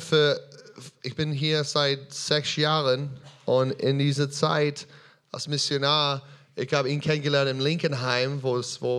[0.00, 0.40] für,
[1.02, 3.10] ich bin hier seit sechs Jahren
[3.44, 4.86] und in dieser Zeit
[5.32, 6.22] als Missionar,
[6.54, 8.56] ich habe ihn kennengelernt in Linkenheim, wo,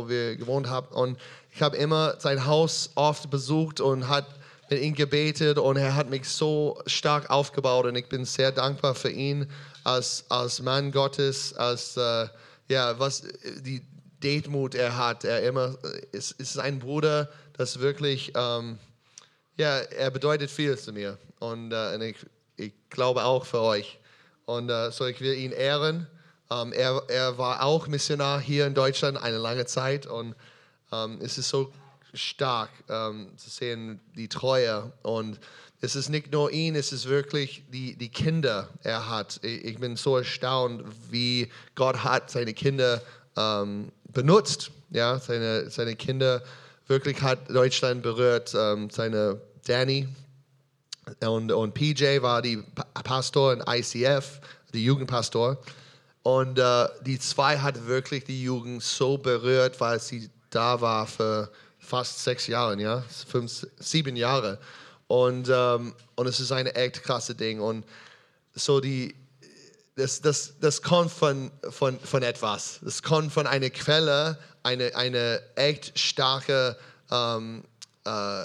[0.07, 0.87] wir gewohnt haben.
[0.89, 1.17] Und
[1.51, 4.27] ich habe immer sein Haus oft besucht und hat
[4.69, 8.93] mit ihm gebetet und er hat mich so stark aufgebaut und ich bin sehr dankbar
[8.93, 9.49] für ihn
[9.83, 12.27] als, als Mann Gottes, als äh,
[12.69, 13.23] ja, was
[13.61, 13.81] die
[14.21, 15.23] Demut er hat.
[15.23, 15.75] Er immer
[16.11, 18.77] ist, ist ein Bruder, das wirklich ähm,
[19.57, 22.17] ja, er bedeutet viel zu mir und, äh, und ich,
[22.55, 23.99] ich, glaube auch für euch.
[24.45, 26.07] Und äh, so ich will ihn ehren.
[26.49, 30.35] Ähm, er, er war auch Missionar hier in Deutschland eine lange Zeit und
[30.91, 31.73] ähm, es ist so
[32.13, 34.91] stark ähm, zu sehen, die Treue.
[35.03, 35.39] Und
[35.81, 39.39] es ist nicht nur ihn, es ist wirklich die, die Kinder, er hat.
[39.43, 43.01] Ich, ich bin so erstaunt, wie Gott hat seine Kinder
[43.35, 44.71] ähm, benutzt.
[44.89, 46.41] Ja, seine, seine Kinder
[46.87, 48.55] wirklich hat Deutschland berührt.
[48.57, 50.07] Ähm, seine Danny
[51.21, 52.63] und, und PJ war die
[53.03, 54.41] Pastor in ICF,
[54.73, 55.57] die Jugendpastor.
[56.23, 61.49] Und äh, die zwei hat wirklich die Jugend so berührt, weil sie da war für
[61.79, 64.59] fast sechs Jahre, ja, fünf, sieben Jahre.
[65.07, 67.61] Und, ähm, und es ist ein echt krasse Ding.
[67.61, 67.85] Und
[68.53, 69.15] so die,
[69.95, 72.79] das, das, das kommt von, von, von etwas.
[72.81, 76.75] Das kommt von einer Quelle, eine, eine echt starke
[77.09, 77.63] ähm,
[78.03, 78.43] äh,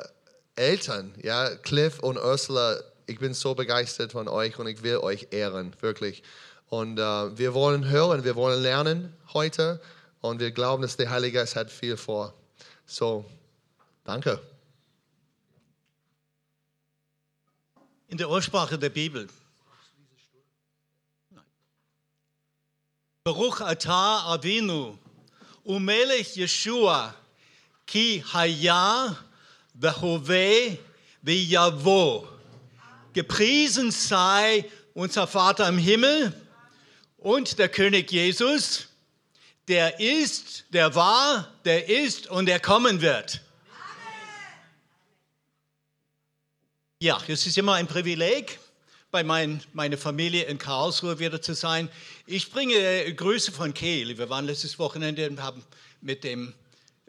[0.56, 2.80] Eltern, ja, Cliff und Ursula.
[3.06, 6.22] Ich bin so begeistert von euch und ich will euch ehren, wirklich.
[6.68, 9.80] Und äh, wir wollen hören, wir wollen lernen heute
[10.20, 12.34] und wir glauben, dass der Heilige Geist hat viel vor.
[12.86, 13.24] So,
[14.04, 14.40] danke.
[18.08, 19.28] In der Ursprache der Bibel.
[23.24, 24.98] Baruch atah Avinu,
[25.64, 27.14] umelech Yeshua,
[27.86, 29.16] ki haya
[29.74, 30.78] behove
[31.22, 32.28] veyavo.
[33.12, 36.32] Gepriesen sei unser Vater im Himmel
[37.18, 38.88] und der König Jesus,
[39.68, 43.40] der ist, der war, der ist und der kommen wird.
[47.00, 48.60] Ja, es ist immer ein Privileg,
[49.10, 51.90] bei mein, meiner Familie in Karlsruhe wieder zu sein.
[52.26, 54.16] Ich bringe Grüße von Kehl.
[54.16, 55.62] Wir waren letztes Wochenende und haben
[56.00, 56.54] mit dem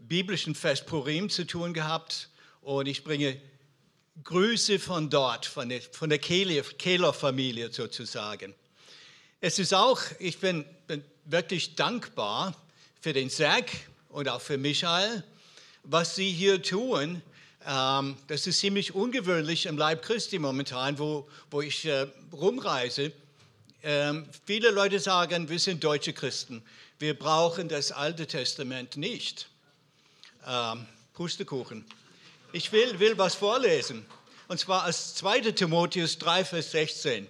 [0.01, 2.29] biblischen Fest Purim zu tun gehabt.
[2.63, 3.39] Und ich bringe
[4.23, 8.53] Grüße von dort, von der, von der Kehler-Familie sozusagen.
[9.41, 12.55] Es ist auch, ich bin, bin wirklich dankbar
[13.01, 13.69] für den Zack
[14.09, 15.23] und auch für Michael,
[15.83, 17.21] was sie hier tun.
[17.65, 23.11] Ähm, das ist ziemlich ungewöhnlich im Leib Christi momentan, wo, wo ich äh, rumreise.
[23.81, 26.63] Ähm, viele Leute sagen, wir sind deutsche Christen.
[26.99, 29.49] Wir brauchen das Alte Testament nicht.
[30.47, 31.85] Ähm, Pustekuchen.
[32.55, 34.05] Ich will, will was vorlesen.
[34.47, 35.53] Und zwar aus 2.
[35.53, 37.27] Timotheus 3, Vers 16.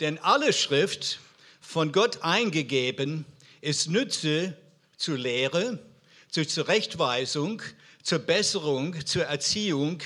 [0.00, 1.20] Denn alle Schrift,
[1.60, 3.24] von Gott eingegeben,
[3.60, 4.56] ist Nütze
[4.96, 5.78] zur Lehre,
[6.28, 7.62] zur Zurechtweisung,
[8.02, 10.00] zur Besserung, zur Erziehung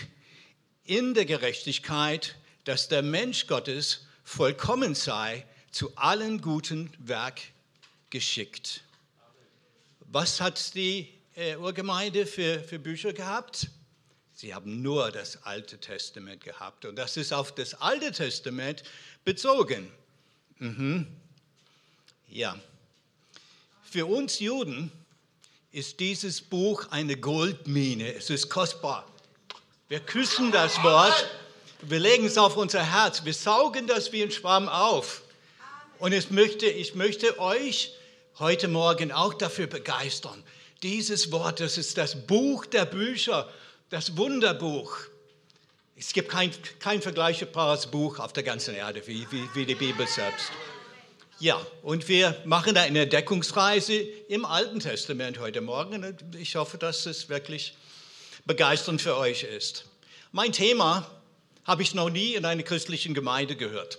[0.84, 7.40] in der Gerechtigkeit, dass der Mensch Gottes vollkommen sei, zu allen guten Werk
[8.10, 8.82] geschickt.
[10.00, 13.68] Was hat die äh, Urgemeinde für, für Bücher gehabt?
[14.40, 18.84] Sie haben nur das Alte Testament gehabt und das ist auf das Alte Testament
[19.24, 19.90] bezogen.
[20.58, 21.08] Mhm.
[22.28, 22.56] Ja.
[23.82, 24.92] Für uns Juden
[25.72, 28.14] ist dieses Buch eine Goldmine.
[28.14, 29.08] Es ist kostbar.
[29.88, 31.28] Wir küssen das Wort,
[31.82, 35.22] wir legen es auf unser Herz, wir saugen das wie ein Schwamm auf.
[35.98, 37.92] Und ich möchte, ich möchte euch
[38.38, 40.44] heute Morgen auch dafür begeistern.
[40.84, 43.52] Dieses Wort, das ist das Buch der Bücher
[43.90, 44.96] das Wunderbuch.
[45.96, 50.06] Es gibt kein, kein vergleichbares Buch auf der ganzen Erde wie, wie, wie die Bibel
[50.06, 50.52] selbst.
[51.40, 56.04] Ja, und wir machen da eine Entdeckungsreise im Alten Testament heute Morgen.
[56.04, 57.76] Und ich hoffe, dass es wirklich
[58.44, 59.86] begeisternd für euch ist.
[60.32, 61.08] Mein Thema
[61.64, 63.98] habe ich noch nie in einer christlichen Gemeinde gehört.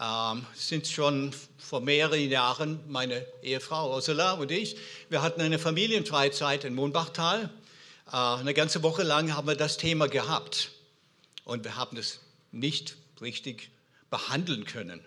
[0.00, 4.76] Ähm, sind schon vor mehreren Jahren meine Ehefrau Ursula und ich.
[5.10, 7.59] Wir hatten eine Familienfreizeit in Mohnbachtal äh,
[8.12, 10.72] eine ganze Woche lang haben wir das Thema gehabt
[11.44, 12.20] und wir haben es
[12.50, 13.70] nicht richtig
[14.10, 15.00] behandeln können.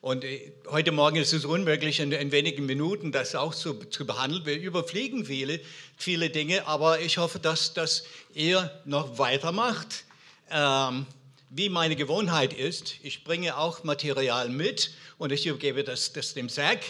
[0.00, 4.06] Und äh, heute Morgen ist es unmöglich, in, in wenigen Minuten das auch zu, zu,
[4.06, 4.46] behandeln.
[4.46, 5.60] Wir überfliegen viele,
[5.96, 10.04] viele Dinge, aber ich hoffe, dass, dass ihr noch weitermacht.
[10.50, 11.06] Ähm,
[11.50, 16.48] wie meine Gewohnheit ist, ich bringe auch Material mit und ich übergebe das, das dem
[16.48, 16.80] Zack.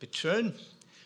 [0.00, 0.54] Bitte schön.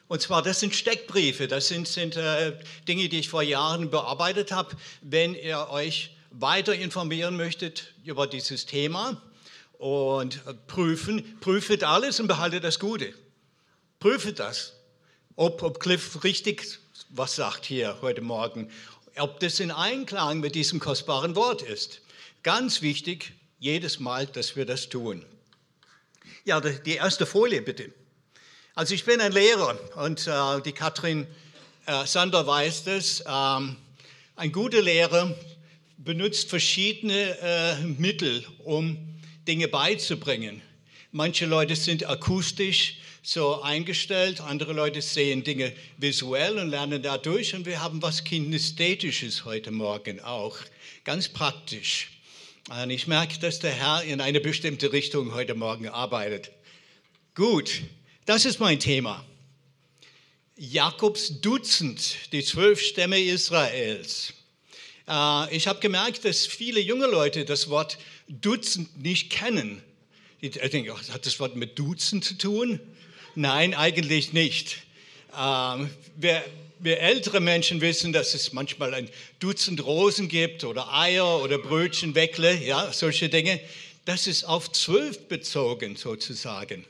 [0.09, 4.53] Und zwar, das sind Steckbriefe, das sind, sind äh, Dinge, die ich vor Jahren bearbeitet
[4.53, 4.77] habe.
[5.01, 9.23] Wenn ihr euch weiter informieren möchtet über dieses Thema
[9.79, 13.15] und prüfen, prüfet alles und behaltet das Gute.
[14.01, 14.75] Prüfet das,
[15.37, 16.79] ob, ob Cliff richtig
[17.15, 18.71] was sagt hier heute Morgen,
[19.17, 22.01] ob das in Einklang mit diesem kostbaren Wort ist.
[22.43, 25.25] Ganz wichtig, jedes Mal, dass wir das tun.
[26.45, 27.93] Ja, die erste Folie bitte.
[28.75, 31.27] Also ich bin ein Lehrer und äh, die Katrin
[31.85, 33.23] äh, Sander weiß das.
[33.29, 33.77] Ähm,
[34.35, 35.37] ein guter Lehrer
[35.99, 38.97] benutzt verschiedene äh, Mittel, um
[39.47, 40.63] Dinge beizubringen.
[41.11, 47.55] Manche Leute sind akustisch so eingestellt, andere Leute sehen Dinge visuell und lernen dadurch.
[47.55, 50.57] Und wir haben was Kinästhetisches heute Morgen auch,
[51.05, 52.11] ganz praktisch.
[52.71, 56.51] Und ich merke, dass der Herr in eine bestimmte Richtung heute Morgen arbeitet.
[57.35, 57.83] Gut,
[58.27, 59.25] das ist mein Thema.
[60.57, 64.33] Jakobs Dutzend, die zwölf Stämme Israels.
[65.09, 67.99] Äh, ich habe gemerkt, dass viele junge Leute das Wort
[68.29, 69.83] Dutzend nicht kennen.
[70.41, 72.81] Ich denke, hat das Wort mit Dutzend zu tun?
[73.35, 74.79] Nein, eigentlich nicht.
[75.39, 76.45] Ähm, wir,
[76.79, 79.09] wir ältere Menschen wissen, dass es manchmal ein
[79.39, 83.61] Dutzend Rosen gibt oder Eier oder Brötchen, Weckle, ja, solche Dinge.
[84.05, 86.85] Das ist auf zwölf bezogen sozusagen.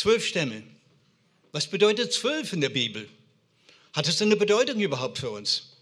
[0.00, 0.62] Zwölf Stämme.
[1.52, 3.06] Was bedeutet zwölf in der Bibel?
[3.92, 5.76] Hat es eine Bedeutung überhaupt für uns?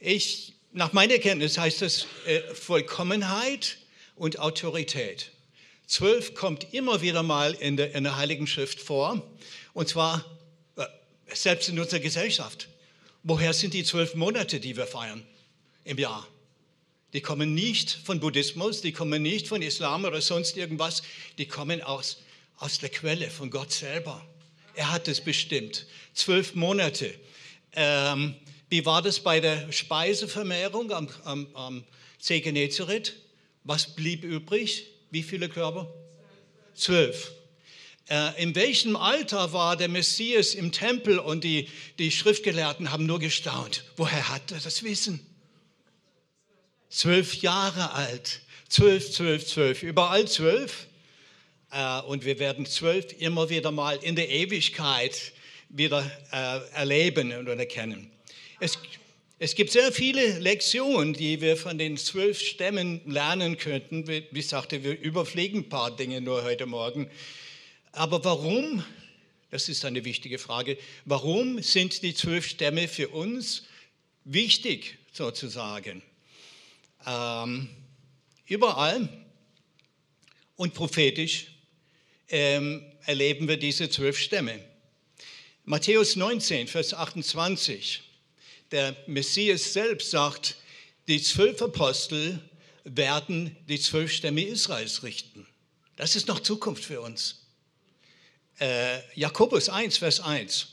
[0.00, 3.76] Ich, nach meiner Kenntnis heißt das äh, Vollkommenheit
[4.16, 5.30] und Autorität.
[5.86, 9.22] Zwölf kommt immer wieder mal in der, in der Heiligen Schrift vor,
[9.74, 10.24] und zwar
[10.74, 10.84] äh,
[11.32, 12.66] selbst in unserer Gesellschaft.
[13.22, 15.24] Woher sind die zwölf Monate, die wir feiern
[15.84, 16.26] im Jahr?
[17.12, 21.04] Die kommen nicht von Buddhismus, die kommen nicht von Islam oder sonst irgendwas,
[21.38, 22.16] die kommen aus,
[22.58, 24.26] aus der Quelle, von Gott selber.
[24.74, 25.86] Er hat es bestimmt.
[26.14, 27.14] Zwölf Monate.
[27.72, 28.34] Ähm,
[28.68, 31.84] wie war das bei der Speisevermehrung am, am, am
[32.18, 33.14] See Genezareth?
[33.64, 34.86] Was blieb übrig?
[35.10, 35.92] Wie viele Körper?
[36.74, 37.32] Zwölf.
[38.08, 41.68] Äh, in welchem Alter war der Messias im Tempel und die,
[41.98, 43.84] die Schriftgelehrten haben nur gestaunt.
[43.96, 45.24] Woher hat er das Wissen?
[46.88, 48.40] Zwölf Jahre alt.
[48.68, 49.82] Zwölf, zwölf, zwölf.
[49.82, 50.86] Überall zwölf.
[51.76, 55.32] Äh, und wir werden zwölf immer wieder mal in der Ewigkeit
[55.68, 58.10] wieder äh, erleben und erkennen.
[58.60, 58.78] Es,
[59.38, 64.06] es gibt sehr viele Lektionen, die wir von den zwölf Stämmen lernen könnten.
[64.06, 67.10] Wie ich sagte, wir überfliegen ein paar Dinge nur heute Morgen.
[67.92, 68.82] Aber warum,
[69.50, 73.64] das ist eine wichtige Frage, warum sind die zwölf Stämme für uns
[74.24, 76.02] wichtig sozusagen?
[77.06, 77.68] Ähm,
[78.46, 79.10] überall
[80.56, 81.48] und prophetisch
[82.28, 84.60] ähm, erleben wir diese zwölf Stämme.
[85.64, 88.02] Matthäus 19, Vers 28,
[88.70, 90.56] der Messias selbst sagt,
[91.08, 92.40] die zwölf Apostel
[92.84, 95.46] werden die zwölf Stämme Israels richten.
[95.96, 97.46] Das ist noch Zukunft für uns.
[98.58, 100.68] Äh, Jakobus 1, Vers 1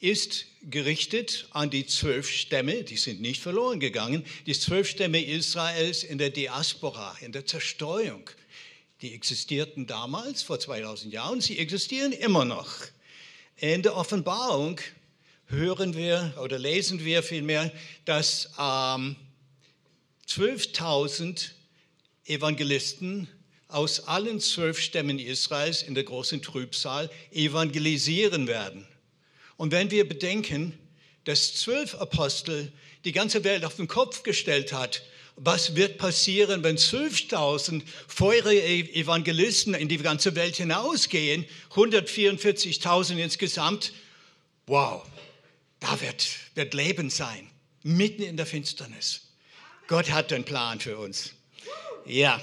[0.00, 6.02] ist gerichtet an die zwölf Stämme, die sind nicht verloren gegangen, die zwölf Stämme Israels
[6.02, 8.28] in der Diaspora, in der Zerstreuung.
[9.02, 12.72] Die existierten damals, vor 2000 Jahren, sie existieren immer noch.
[13.56, 14.78] In der Offenbarung
[15.46, 17.72] hören wir oder lesen wir vielmehr,
[18.04, 19.16] dass ähm,
[20.28, 21.50] 12.000
[22.26, 23.26] Evangelisten
[23.66, 28.86] aus allen zwölf Stämmen Israels in der großen Trübsal evangelisieren werden.
[29.56, 30.78] Und wenn wir bedenken,
[31.24, 32.72] dass zwölf Apostel
[33.04, 35.02] die ganze Welt auf den Kopf gestellt hat
[35.36, 43.92] was wird passieren, wenn 12.000 feurige Evangelisten in die ganze Welt hinausgehen, 144.000 insgesamt.
[44.66, 45.02] Wow,
[45.80, 47.50] da wird, wird Leben sein,
[47.82, 49.22] mitten in der Finsternis.
[49.88, 51.32] Gott hat einen Plan für uns.
[52.06, 52.40] Ja.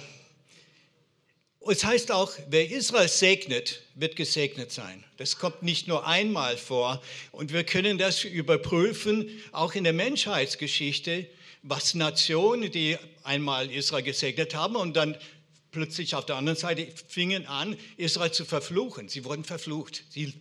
[1.67, 5.03] Es heißt auch, wer Israel segnet, wird gesegnet sein.
[5.17, 7.01] Das kommt nicht nur einmal vor.
[7.31, 11.27] Und wir können das überprüfen, auch in der Menschheitsgeschichte
[11.61, 15.17] was Nationen, die einmal Israel gesegnet haben und dann
[15.71, 19.09] plötzlich auf der anderen Seite fingen an, Israel zu verfluchen.
[19.09, 20.03] Sie wurden verflucht.
[20.09, 20.33] Sie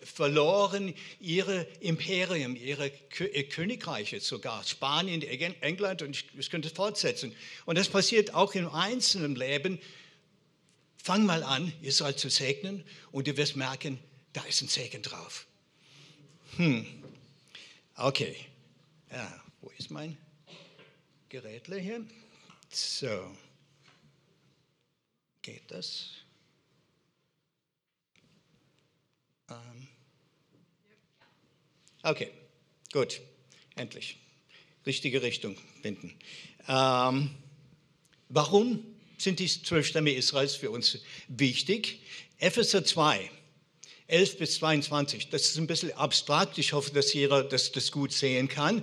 [0.00, 7.34] verloren ihre Imperien, ihre Königreiche sogar, Spanien, England und ich könnte fortsetzen.
[7.66, 9.78] Und das passiert auch im einzelnen Leben.
[10.96, 13.98] Fang mal an, Israel zu segnen und du wirst merken,
[14.32, 15.46] da ist ein Segen drauf.
[16.56, 16.86] Hm.
[17.96, 18.36] Okay.
[19.10, 20.16] Ja, wo ist mein?
[21.32, 22.04] Gerätle hier.
[22.68, 23.34] So.
[25.40, 26.10] Geht das?
[29.48, 29.88] Ähm.
[32.02, 32.30] Okay,
[32.92, 33.22] gut,
[33.76, 34.18] endlich.
[34.84, 36.14] richtige Richtung finden.
[36.68, 37.30] Ähm,
[38.28, 38.84] warum
[39.16, 40.98] sind die zwölf Stämme Israels für uns
[41.28, 42.02] wichtig?
[42.40, 43.30] Epheser 2,
[44.06, 46.58] 11 bis 22, das ist ein bisschen abstrakt.
[46.58, 48.82] Ich hoffe, dass jeder das, das gut sehen kann.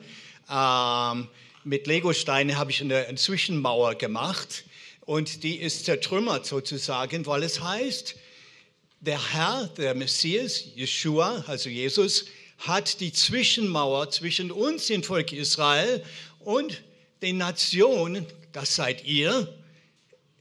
[0.49, 1.29] Ähm,
[1.63, 4.63] mit Legosteinen habe ich eine, eine Zwischenmauer gemacht
[5.01, 8.15] und die ist zertrümmert sozusagen, weil es heißt,
[9.01, 12.25] der Herr, der Messias, Yeshua, also Jesus,
[12.59, 16.03] hat die Zwischenmauer zwischen uns, dem Volk Israel,
[16.39, 16.81] und
[17.21, 19.53] den Nationen, das seid ihr,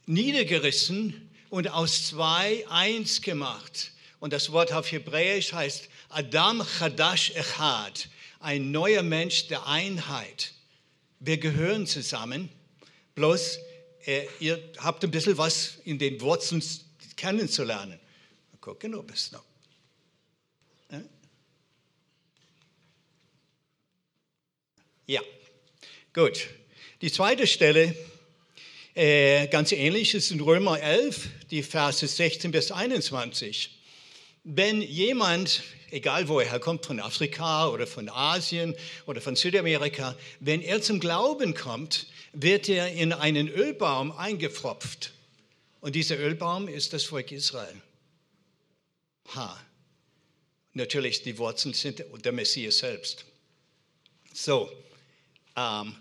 [0.07, 3.93] niedergerissen und aus zwei eins gemacht.
[4.21, 8.09] Und das Wort auf Hebräisch heißt Adam Chadash Echad,
[8.41, 10.53] ein neuer Mensch der Einheit.
[11.21, 12.49] Wir gehören zusammen,
[13.15, 13.59] bloß
[14.05, 16.63] äh, ihr habt ein bisschen was in den Wurzeln
[17.17, 17.99] kennenzulernen.
[18.53, 19.45] Mal gucken, ob es noch.
[25.11, 25.23] Ja,
[26.13, 26.49] gut.
[27.01, 27.95] Die zweite Stelle,
[28.95, 33.71] äh, ganz ähnlich, ist in Römer 11, die Verse 16 bis 21.
[34.45, 38.75] Wenn jemand, egal wo er herkommt, von Afrika oder von Asien
[39.07, 45.13] oder von Südamerika, wenn er zum Glauben kommt, wird er in einen Ölbaum eingepfropft.
[45.81, 47.81] Und dieser Ölbaum ist das Volk Israel.
[49.35, 49.59] Ha.
[50.73, 53.25] Natürlich, die Wurzeln sind der Messias selbst.
[54.33, 54.71] So,
[55.57, 55.97] ähm,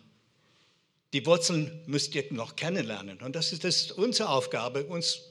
[1.14, 3.22] die Wurzeln müsst ihr noch kennenlernen.
[3.22, 5.22] Und das ist, das ist unsere Aufgabe, uns,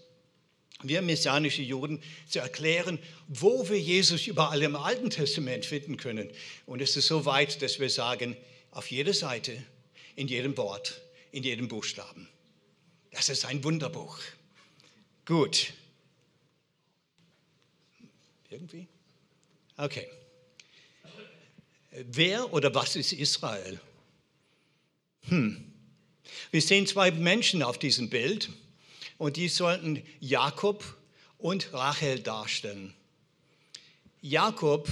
[0.83, 6.31] wir messianische Juden, zu erklären, wo wir Jesus überall im Alten Testament finden können.
[6.67, 8.37] Und es ist so weit, dass wir sagen,
[8.71, 9.65] auf jeder Seite,
[10.17, 11.01] in jedem Wort,
[11.33, 12.29] in jedem Buchstaben.
[13.11, 14.19] Das ist ein Wunderbuch.
[15.25, 15.73] Gut.
[18.51, 18.87] Irgendwie?
[19.77, 20.09] Okay.
[21.91, 23.81] Wer oder was ist Israel?
[25.29, 25.73] Hm.
[26.51, 28.51] Wir sehen zwei Menschen auf diesem Bild
[29.19, 30.85] und die sollten Jakob
[31.39, 32.95] und Rachel darstellen.
[34.21, 34.89] Jakob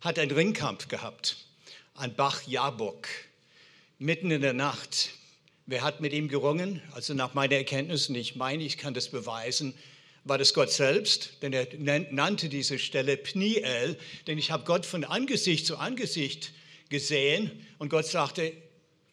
[0.00, 1.36] hat einen Ringkampf gehabt
[1.94, 3.08] an Bach Jabok
[3.98, 5.10] mitten in der Nacht.
[5.66, 6.82] Wer hat mit ihm gerungen?
[6.92, 9.74] Also nach meiner Erkenntnis, und ich meine, ich kann das beweisen,
[10.24, 11.66] war das Gott selbst, denn er
[12.10, 13.96] nannte diese Stelle Pniel,
[14.26, 16.52] denn ich habe Gott von Angesicht zu Angesicht
[16.88, 18.52] gesehen und Gott sagte,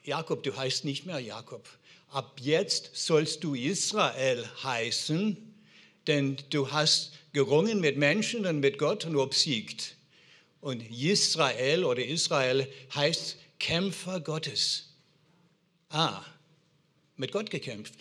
[0.03, 1.67] Jakob, du heißt nicht mehr Jakob.
[2.13, 5.35] Ab jetzt sollst du Israel heißen,
[6.05, 9.95] denn du hast gerungen mit Menschen und mit Gott und obsiegt.
[10.61, 14.93] Und Israel oder Israel heißt Kämpfer Gottes.
[15.89, 16.23] Ah,
[17.17, 17.95] mit Gott gekämpft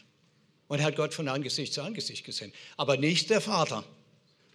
[0.68, 2.52] und hat Gott von Angesicht zu Angesicht gesehen.
[2.76, 3.82] Aber nicht der Vater,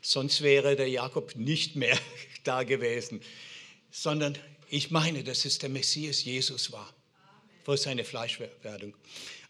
[0.04, 1.98] sonst wäre der Jakob nicht mehr
[2.44, 3.22] da gewesen,
[3.90, 4.38] sondern
[4.70, 6.94] ich meine, dass es der Messias Jesus war
[7.64, 8.94] vor seiner Fleischwerdung.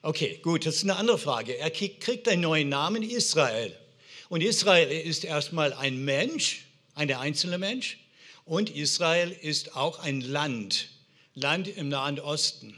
[0.07, 1.57] Okay, gut, das ist eine andere Frage.
[1.57, 3.77] Er kriegt einen neuen Namen, Israel.
[4.29, 7.97] Und Israel ist erstmal ein Mensch, ein einzelner Mensch.
[8.45, 10.91] Und Israel ist auch ein Land,
[11.33, 12.73] Land im Nahen Osten.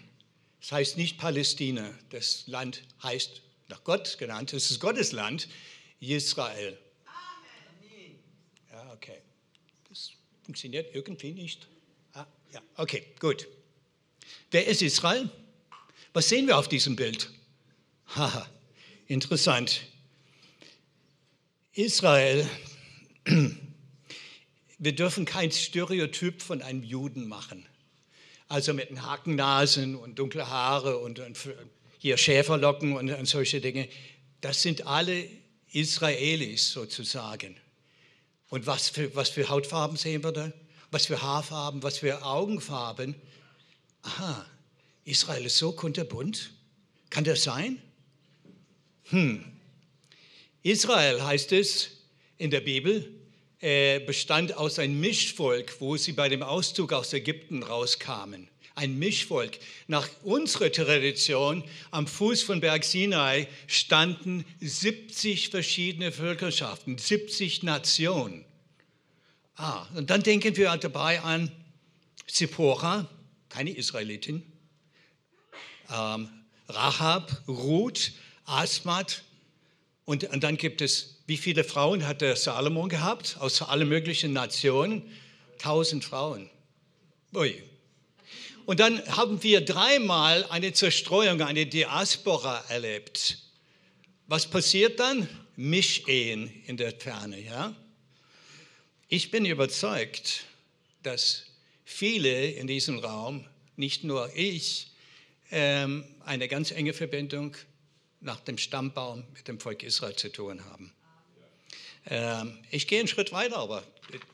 [0.60, 1.94] Das heißt nicht Palästina.
[2.10, 4.52] Das Land heißt nach Gott genannt.
[4.54, 5.50] Es ist Gottes Land,
[6.00, 6.80] Israel.
[7.06, 8.16] Amen.
[8.72, 9.22] Ja, okay.
[9.88, 11.68] Das funktioniert irgendwie nicht.
[12.14, 13.48] Ah, ja, okay, gut.
[14.50, 15.30] Wer ist Israel?
[16.14, 17.30] Was sehen wir auf diesem Bild?
[18.16, 18.48] Haha,
[19.08, 19.82] interessant.
[21.74, 22.50] Israel,
[24.78, 27.66] wir dürfen kein Stereotyp von einem Juden machen.
[28.48, 31.38] Also mit den Hakennasen und dunkle Haare und, und
[32.00, 33.88] hier Schäferlocken und, und solche Dinge.
[34.42, 35.28] Das sind alle
[35.72, 37.56] Israelis sozusagen.
[38.50, 40.52] Und was für, was für Hautfarben sehen wir da?
[40.90, 43.16] Was für Haarfarben, was für Augenfarben?
[44.02, 44.46] aha,
[45.10, 46.52] Israel ist so kunterbunt?
[47.10, 47.82] Kann das sein?
[49.06, 49.44] Hm.
[50.62, 51.90] Israel heißt es
[52.38, 53.12] in der Bibel,
[53.60, 58.48] äh, bestand aus einem Mischvolk, wo sie bei dem Auszug aus Ägypten rauskamen.
[58.76, 59.58] Ein Mischvolk.
[59.88, 68.46] Nach unserer Tradition am Fuß von Berg Sinai standen 70 verschiedene Völkerschaften, 70 Nationen.
[69.56, 71.52] Ah, und dann denken wir dabei an
[72.28, 73.10] Zipporah,
[73.50, 74.44] keine Israelitin.
[75.92, 76.30] Ähm,
[76.68, 78.12] Rahab, Ruth,
[78.46, 79.24] Asmat.
[80.06, 84.34] Und, und dann gibt es, wie viele Frauen hat der Salomon gehabt aus allen möglichen
[84.34, 85.04] Nationen?
[85.58, 86.50] Tausend Frauen.
[87.34, 87.62] Ui.
[88.66, 93.40] Und dann haben wir dreimal eine Zerstreuung, eine Diaspora erlebt.
[94.28, 95.28] Was passiert dann?
[95.56, 97.42] Mischehen in der Ferne.
[97.42, 97.76] Ja?
[99.08, 100.46] Ich bin überzeugt,
[101.02, 101.46] dass
[101.84, 104.89] viele in diesem Raum nicht nur ich,
[105.52, 107.56] eine ganz enge Verbindung
[108.22, 110.94] nach dem Stammbaum mit dem Volk Israel zu tun haben.
[112.08, 113.84] Ähm, ich gehe einen Schritt weiter, aber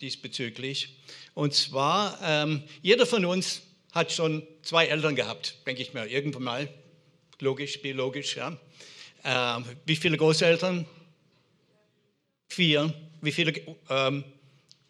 [0.01, 0.97] diesbezüglich.
[1.33, 6.43] Und zwar, ähm, jeder von uns hat schon zwei Eltern gehabt, denke ich mir, irgendwann
[6.43, 6.69] mal.
[7.39, 8.57] Logisch, biologisch, ja.
[9.23, 10.85] Ähm, wie viele Großeltern?
[12.47, 12.93] Vier.
[13.21, 13.53] Wie viele
[13.89, 14.23] ähm,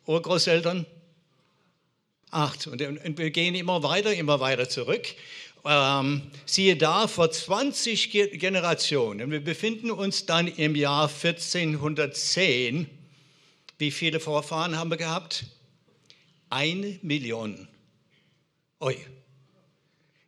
[0.06, 0.86] Urgroßeltern?
[2.30, 2.68] Acht.
[2.68, 5.08] Und, und, wir gehen immer weiter, immer weiter zurück.
[5.68, 12.88] Ähm, siehe da, vor 20 Generationen, wir befinden uns dann im Jahr 1410.
[13.80, 15.46] Wie viele Vorfahren haben wir gehabt?
[16.52, 17.68] Eine Million.
[18.80, 18.96] Oi.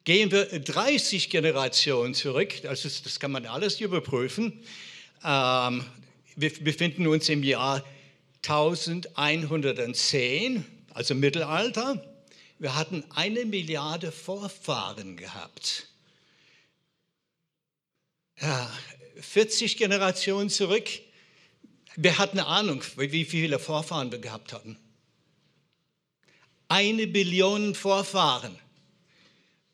[0.06, 4.63] Gehen wir 30 Generationen zurück, das, ist, das kann man alles überprüfen.
[5.24, 5.86] Ähm,
[6.36, 7.84] wir befinden uns im Jahr
[8.48, 12.03] 1110, also Mittelalter.
[12.60, 15.88] Wir hatten eine Milliarde Vorfahren gehabt.
[18.40, 18.72] Ja,
[19.20, 20.90] 40 Generationen zurück,
[21.96, 24.78] wir hatten eine Ahnung, wie viele Vorfahren wir gehabt hatten.
[26.68, 28.60] Eine Billion Vorfahren.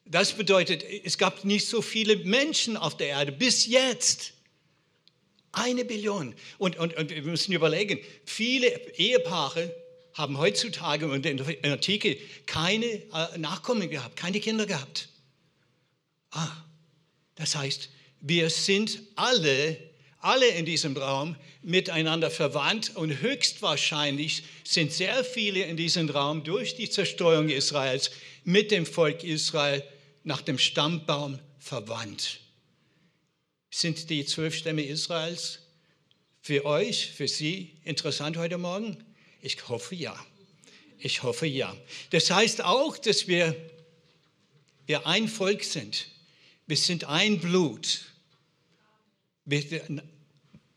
[0.06, 4.34] Das bedeutet, es gab nicht so viele Menschen auf der Erde bis jetzt.
[5.52, 6.36] Eine Billion.
[6.58, 9.74] Und, und, und wir müssen überlegen, viele Ehepaare
[10.14, 15.10] haben heutzutage und in der Antike keine äh, Nachkommen gehabt, keine Kinder gehabt.
[16.32, 16.52] Ah,
[17.36, 17.90] das heißt,
[18.22, 19.78] wir sind alle,
[20.20, 26.76] alle in diesem Raum miteinander verwandt und höchstwahrscheinlich sind sehr viele in diesem Raum durch
[26.76, 28.12] die Zerstörung Israels
[28.44, 29.84] mit dem Volk Israel
[30.24, 32.40] nach dem Stammbaum verwandt.
[33.70, 35.60] Sind die zwölf Stämme Israels
[36.42, 39.04] für euch, für Sie interessant heute Morgen?
[39.44, 40.18] Ich hoffe ja.
[41.00, 41.76] Ich hoffe ja.
[42.12, 43.54] Das heißt auch, dass wir,
[44.88, 46.08] wir ein Volk sind.
[46.66, 48.06] Wir sind ein Blut.
[49.44, 49.82] Wir,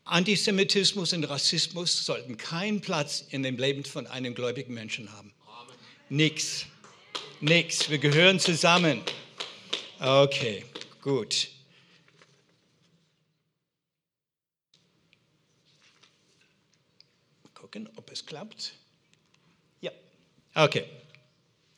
[0.03, 5.33] Antisemitismus und Rassismus sollten keinen Platz in dem Leben von einem gläubigen Menschen haben.
[6.09, 6.65] Nix.
[7.39, 7.89] Nix.
[7.89, 9.01] Wir gehören zusammen.
[9.97, 10.65] Okay,
[11.01, 11.47] gut.
[17.67, 18.71] gucken, ob es klappt.
[19.81, 19.91] Ja,
[20.55, 20.85] okay.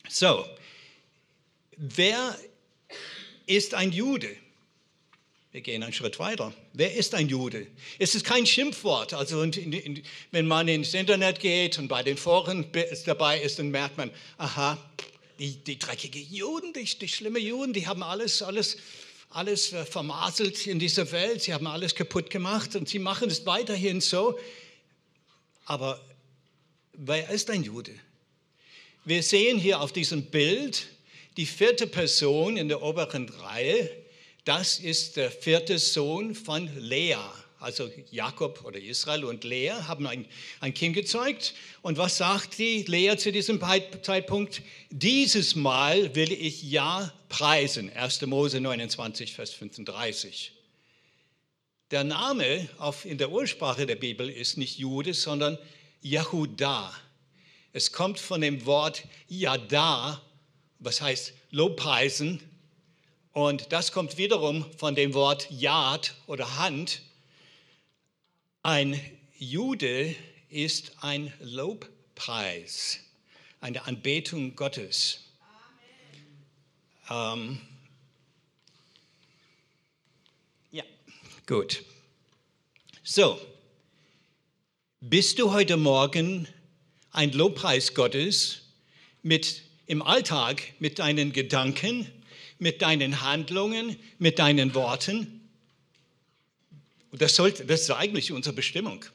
[0.08, 0.46] So,
[1.76, 2.38] wer
[3.48, 4.36] ist ein Jude?
[5.52, 6.54] Wir gehen einen Schritt weiter.
[6.74, 7.65] Wer ist ein Jude?
[7.98, 9.15] Es ist kein Schimpfwort.
[9.15, 12.72] Also wenn man ins Internet geht und bei den Foren
[13.08, 14.78] dabei ist, dann merkt man, aha,
[15.39, 18.78] die, die dreckigen Juden, die, die schlimmen Juden, die haben alles, alles,
[19.32, 21.42] alles vermaselt in dieser Welt.
[21.42, 24.38] Sie haben alles kaputt gemacht und sie machen es weiterhin so.
[25.65, 26.00] Aber
[27.00, 27.94] wer ist ein Jude?
[29.06, 30.88] Wir sehen hier auf diesem Bild
[31.38, 33.90] die vierte Person in der oberen Reihe.
[34.44, 37.16] Das ist der vierte Sohn von Lea.
[37.60, 40.26] Also Jakob oder Israel und Lea haben ein,
[40.60, 41.54] ein Kind gezeugt.
[41.82, 43.62] Und was sagt die Lea zu diesem
[44.02, 44.62] Zeitpunkt?
[44.90, 47.92] Dieses Mal will ich ja preisen.
[47.92, 48.22] 1.
[48.26, 50.54] Mose 29, Vers 35.
[51.92, 55.58] Der Name auf, in der Ursprache der Bibel ist nicht Jude, sondern
[56.02, 56.94] Jehuda.
[57.74, 60.22] Es kommt von dem Wort Yada,
[60.80, 62.42] was heißt Lobpreisen.
[63.32, 67.02] Und das kommt wiederum von dem Wort Yad oder Hand.
[68.64, 69.00] Ein
[69.38, 70.16] Jude
[70.50, 73.00] ist ein Lobpreis,
[73.62, 75.26] eine Anbetung Gottes.
[77.10, 77.62] Ähm,
[81.50, 81.84] Gut.
[83.02, 83.42] So,
[85.02, 86.46] bist du heute Morgen
[87.12, 88.64] ein Lobpreis Gottes
[89.24, 92.06] mit im Alltag mit deinen Gedanken,
[92.58, 95.50] mit deinen Handlungen, mit deinen Worten?
[97.14, 99.06] Das, sollte, das ist eigentlich unsere Bestimmung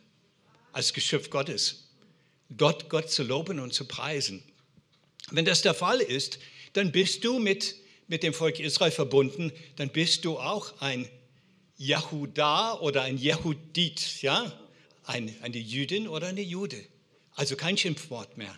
[0.73, 1.91] als Geschöpf Gottes.
[2.57, 4.43] Gott, Gott zu loben und zu preisen.
[5.31, 6.39] Wenn das der Fall ist,
[6.73, 7.77] dann bist du mit,
[8.09, 11.07] mit dem Volk Israel verbunden, dann bist du auch ein
[11.77, 14.53] Jehuda oder ein Jehudit, ja?
[15.05, 16.85] Ein, eine Jüdin oder eine Jude.
[17.33, 18.57] Also kein Schimpfwort mehr.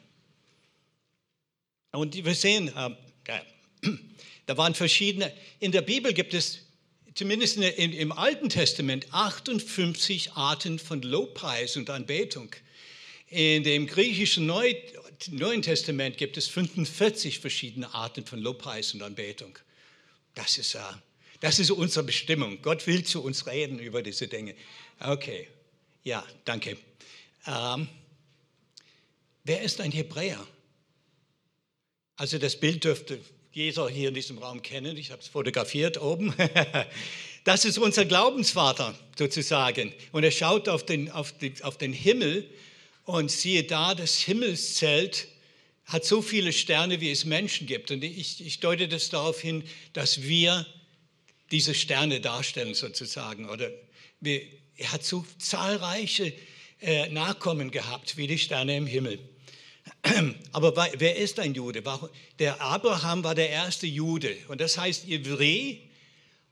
[1.93, 2.91] Und wir sehen, äh,
[4.47, 6.61] da waren verschiedene, in der Bibel gibt es
[7.15, 12.55] zumindest in, im Alten Testament 58 Arten von Lobpreis und Anbetung.
[13.29, 14.75] In dem griechischen Neu,
[15.31, 19.59] Neuen Testament gibt es 45 verschiedene Arten von Lobpreis und Anbetung.
[20.35, 20.81] Das ist äh,
[21.41, 22.63] das ist unsere Bestimmung.
[22.63, 24.55] Gott will zu uns reden über diese Dinge.
[25.01, 25.49] Okay,
[26.07, 26.77] ja, danke.
[27.49, 27.89] Ähm,
[29.43, 30.47] wer ist ein Hebräer?
[32.15, 34.97] Also das Bild dürfte jeder hier in diesem Raum kennen.
[34.97, 36.33] Ich habe es fotografiert oben.
[37.43, 39.95] Das ist unser Glaubensvater sozusagen.
[40.11, 42.51] Und er schaut auf den, auf, die, auf den Himmel
[43.05, 45.29] und siehe da, das Himmelszelt
[45.85, 47.93] hat so viele Sterne, wie es Menschen gibt.
[47.93, 50.67] Und ich, ich deute das darauf hin, dass wir
[51.53, 53.49] diese Sterne darstellen sozusagen.
[53.49, 53.71] Oder
[54.19, 54.43] wir,
[54.77, 56.33] er hat so zahlreiche
[56.81, 59.19] äh, Nachkommen gehabt, wie die Sterne im Himmel.
[60.53, 61.83] Aber wer ist ein Jude?
[62.39, 64.37] Der Abraham war der erste Jude.
[64.49, 65.89] Und das heißt Ivri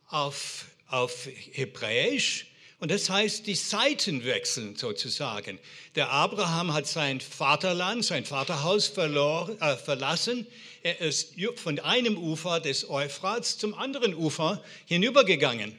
[0.09, 2.47] auf auf Hebräisch.
[2.81, 5.59] Und das heißt, die Seiten wechseln sozusagen.
[5.95, 10.47] Der Abraham hat sein Vaterland, sein Vaterhaus verloren, äh, verlassen.
[10.83, 15.75] Er ist von einem Ufer des Euphrats zum anderen Ufer hinübergegangen.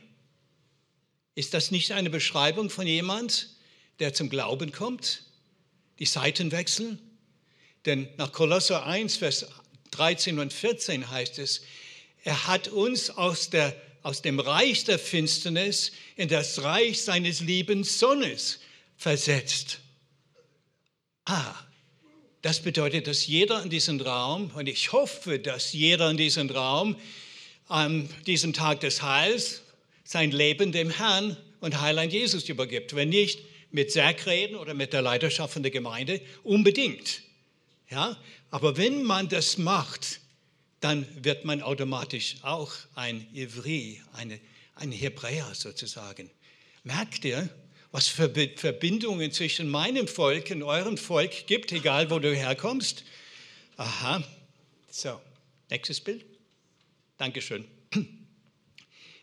[1.36, 3.50] Ist das nicht eine Beschreibung von jemand,
[4.00, 5.24] der zum Glauben kommt?
[6.00, 7.00] Die Seiten wechseln?
[7.86, 9.46] Denn nach Kolosser 1, Vers
[9.92, 11.62] 13 und 14 heißt es,
[12.24, 17.84] er hat uns aus der aus dem Reich der Finsternis in das Reich seines lieben
[17.84, 18.60] Sohnes
[18.98, 19.80] versetzt.
[21.26, 21.56] Ah,
[22.44, 26.96] das bedeutet, dass jeder in diesem Raum, und ich hoffe, dass jeder in diesem Raum
[27.68, 29.64] an diesem Tag des Heils
[30.06, 32.96] sein Leben dem Herrn und Heiland Jesus übergibt.
[32.96, 33.42] Wenn nicht,
[33.72, 37.24] mit Säckreden oder mit der Leiterschaft von der Gemeinde, unbedingt.
[37.90, 38.18] Ja?
[38.50, 40.22] Aber wenn man das macht,
[40.80, 44.40] dann wird man automatisch auch ein Ivri, eine,
[44.76, 46.30] ein Hebräer sozusagen.
[46.84, 47.50] Merkt ihr,
[47.92, 53.04] was für Verbindungen zwischen meinem Volk und eurem Volk gibt, egal wo du herkommst?
[53.78, 54.24] Aha,
[54.90, 55.20] so,
[55.70, 56.24] nächstes Bild.
[57.18, 57.66] Dankeschön.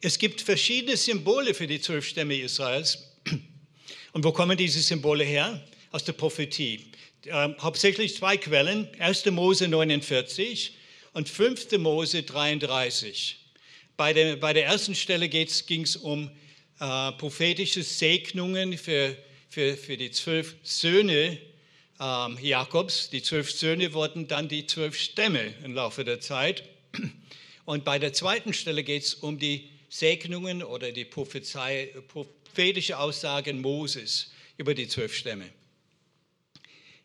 [0.04, 3.12] Es gibt verschiedene Symbole für die zwölf Stämme Israels.
[4.12, 5.64] Und wo kommen diese Symbole her?
[5.92, 6.86] Aus der Prophetie.
[7.24, 8.88] Äh, hauptsächlich zwei Quellen.
[8.98, 9.26] 1.
[9.26, 10.76] Mose 49
[11.12, 11.78] und 5.
[11.78, 13.38] Mose 33.
[13.96, 16.32] Bei der, bei der ersten Stelle ging es um
[16.80, 19.16] äh, prophetische Segnungen für,
[19.48, 21.38] für, für die zwölf Söhne
[22.00, 23.08] ähm, Jakobs.
[23.10, 26.64] Die zwölf Söhne wurden dann die zwölf Stämme im Laufe der Zeit.
[27.64, 34.32] Und bei der zweiten Stelle geht es um die Segnungen oder die prophetische Aussagen Moses
[34.56, 35.50] über die zwölf Stämme.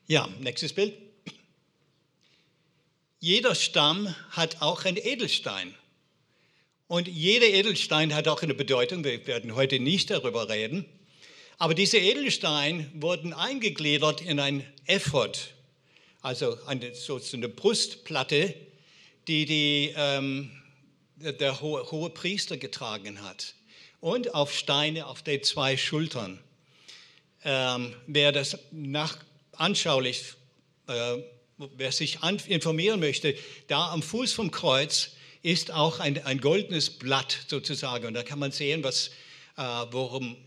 [0.08, 0.94] Ja, nächstes Bild.
[3.20, 5.76] Jeder Stamm hat auch einen Edelstein.
[6.88, 9.04] Und jeder Edelstein hat auch eine Bedeutung.
[9.04, 10.86] Wir werden heute nicht darüber reden.
[11.58, 15.50] Aber diese Edelsteine wurden eingegliedert in ein Ephod,
[16.22, 18.54] also eine, so eine Brustplatte,
[19.28, 20.57] die, die ähm,
[21.18, 23.56] der hohe, hohe, Priester getragen hat.
[24.00, 26.40] Und auf Steine auf den zwei Schultern.
[27.44, 29.18] Ähm, wer das nach,
[29.54, 30.36] anschaulich
[30.88, 31.18] äh,
[31.58, 33.36] wer sich informieren möchte,
[33.68, 38.06] da am Fuß vom Kreuz ist auch ein, ein goldenes Blatt sozusagen.
[38.06, 39.10] Und da kann man sehen, was,
[39.58, 40.38] äh, worum,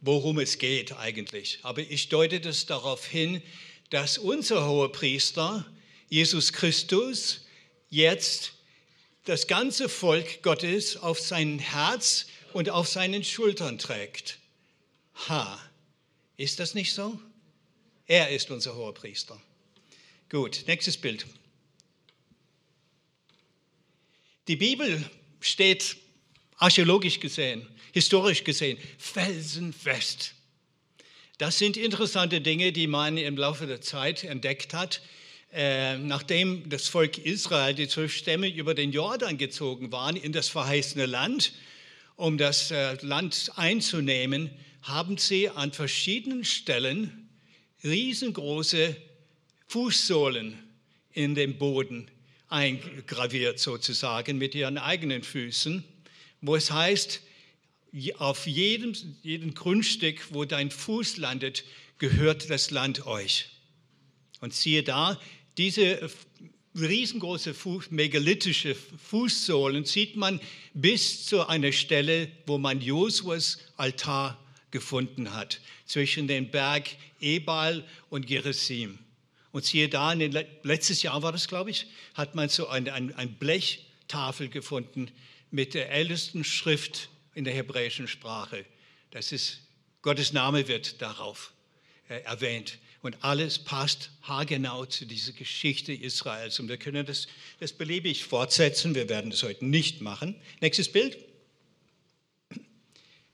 [0.00, 1.58] worum es geht eigentlich.
[1.62, 3.42] Aber ich deute das darauf hin,
[3.90, 5.66] dass unser hoher Priester,
[6.08, 7.46] Jesus Christus,
[7.88, 8.52] jetzt
[9.24, 14.38] das ganze Volk Gottes auf sein Herz und auf seinen Schultern trägt.
[15.28, 15.58] Ha,
[16.36, 17.20] ist das nicht so?
[18.06, 19.40] Er ist unser hoher Priester.
[20.28, 21.26] Gut, nächstes Bild.
[24.48, 25.08] Die Bibel
[25.40, 25.96] steht
[26.56, 30.34] archäologisch gesehen, historisch gesehen, felsenfest.
[31.38, 35.00] Das sind interessante Dinge, die man im Laufe der Zeit entdeckt hat.
[35.52, 40.48] Äh, nachdem das Volk Israel, die zwölf Stämme, über den Jordan gezogen waren in das
[40.48, 41.52] verheißene Land,
[42.16, 47.28] um das äh, Land einzunehmen, haben sie an verschiedenen Stellen
[47.84, 48.96] riesengroße
[49.68, 50.58] Fußsohlen
[51.12, 52.10] in den Boden
[52.48, 55.84] eingraviert sozusagen mit ihren eigenen Füßen,
[56.40, 57.20] wo es heißt,
[58.16, 61.64] auf jedem, jedem Grundstück, wo dein Fuß landet,
[61.98, 63.50] gehört das Land euch.
[64.40, 65.20] Und siehe da,
[65.58, 66.10] diese
[66.74, 67.54] riesengroße
[67.90, 70.40] megalithische Fußsohlen sieht man
[70.72, 74.38] bis zu einer Stelle, wo man Josuas Altar
[74.70, 78.98] gefunden hat, zwischen dem Berg Ebal und Gerizim.
[79.52, 83.34] Und siehe da, letztes Jahr war das, glaube ich, hat man so eine ein, ein
[83.34, 85.10] Blechtafel gefunden
[85.50, 88.64] mit der ältesten Schrift in der hebräischen Sprache.
[89.10, 89.60] Das ist,
[90.00, 91.52] Gottes Name wird darauf
[92.08, 92.78] äh, erwähnt.
[93.02, 96.60] Und alles passt haargenau zu dieser Geschichte Israels.
[96.60, 97.26] Und wir können das,
[97.58, 98.94] das beliebig fortsetzen.
[98.94, 100.36] Wir werden das heute nicht machen.
[100.60, 101.18] Nächstes Bild.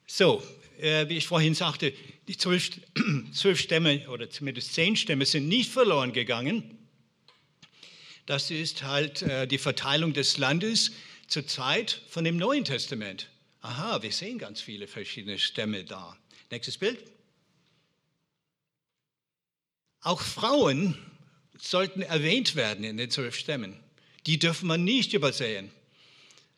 [0.06, 0.42] So,
[0.80, 1.92] äh, wie ich vorhin sagte,
[2.28, 2.70] die zwölf,
[3.32, 6.78] zwölf Stämme oder zumindest zehn Stämme sind nicht verloren gegangen.
[8.24, 10.92] das ist halt äh, die Verteilung des Landes
[11.26, 13.28] zur Zeit von dem Neuen Testament.
[13.60, 16.16] Aha, wir sehen ganz viele verschiedene Stämme da.
[16.50, 16.98] Nächstes Bild.
[20.00, 20.96] Auch Frauen
[21.58, 23.78] sollten erwähnt werden in den zwölf Stämmen.
[24.26, 25.70] Die dürfen man nicht übersehen.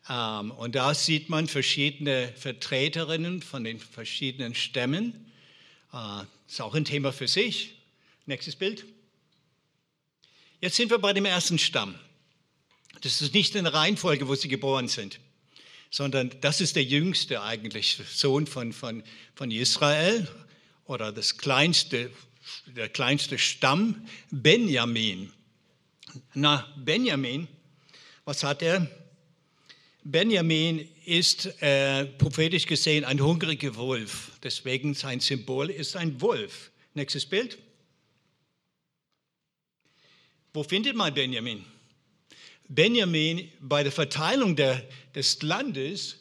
[0.09, 5.31] Ähm, und da sieht man verschiedene Vertreterinnen von den verschiedenen Stämmen.
[5.91, 7.75] Das äh, ist auch ein Thema für sich.
[8.25, 8.85] Nächstes Bild.
[10.59, 11.95] Jetzt sind wir bei dem ersten Stamm.
[13.01, 15.19] Das ist nicht in der Reihenfolge, wo sie geboren sind,
[15.89, 20.27] sondern das ist der jüngste eigentlich Sohn von, von, von Israel
[20.85, 22.11] oder das kleinste,
[22.75, 25.31] der kleinste Stamm, Benjamin.
[26.33, 27.47] Na, Benjamin,
[28.25, 28.87] was hat er?
[30.03, 34.31] Benjamin ist äh, prophetisch gesehen ein hungriger Wolf.
[34.43, 36.71] Deswegen sein Symbol ist ein Wolf.
[36.93, 37.57] Nächstes Bild.
[40.53, 41.63] Wo findet man Benjamin?
[42.67, 46.17] Benjamin bei der Verteilung der, des Landes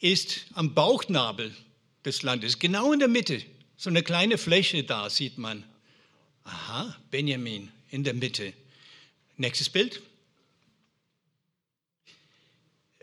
[0.00, 1.54] ist am Bauchnabel
[2.04, 3.42] des Landes, genau in der Mitte.
[3.82, 5.64] So eine kleine Fläche da sieht man.
[6.44, 8.52] Aha, Benjamin in der Mitte.
[9.36, 10.00] Nächstes Bild.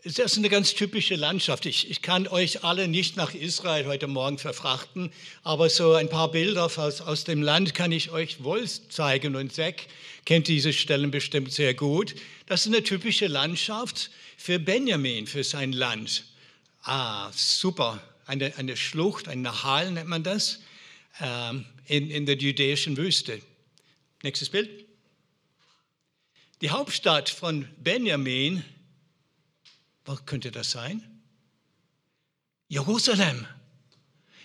[0.06, 1.65] Das ist eine ganz typische Landschaft.
[1.65, 5.12] Ich, ich, kann euch alle nicht nach Israel heute Morgen verfrachten,
[5.44, 9.36] aber so ein paar Bilder aus, aus dem Land kann ich euch wohl zeigen.
[9.36, 9.88] Und Zack
[10.24, 12.15] kennt diese Stellen bestimmt sehr gut.
[12.46, 16.24] Das ist eine typische Landschaft für Benjamin, für sein Land.
[16.84, 18.02] Ah, super.
[18.26, 20.60] Eine, eine Schlucht, ein Nahal nennt man das,
[21.19, 23.41] ähm, in, in der jüdischen Wüste.
[24.23, 24.86] Nächstes Bild.
[26.62, 28.63] Die Hauptstadt von Benjamin
[30.10, 31.03] was könnte das sein?
[32.67, 33.45] Jerusalem.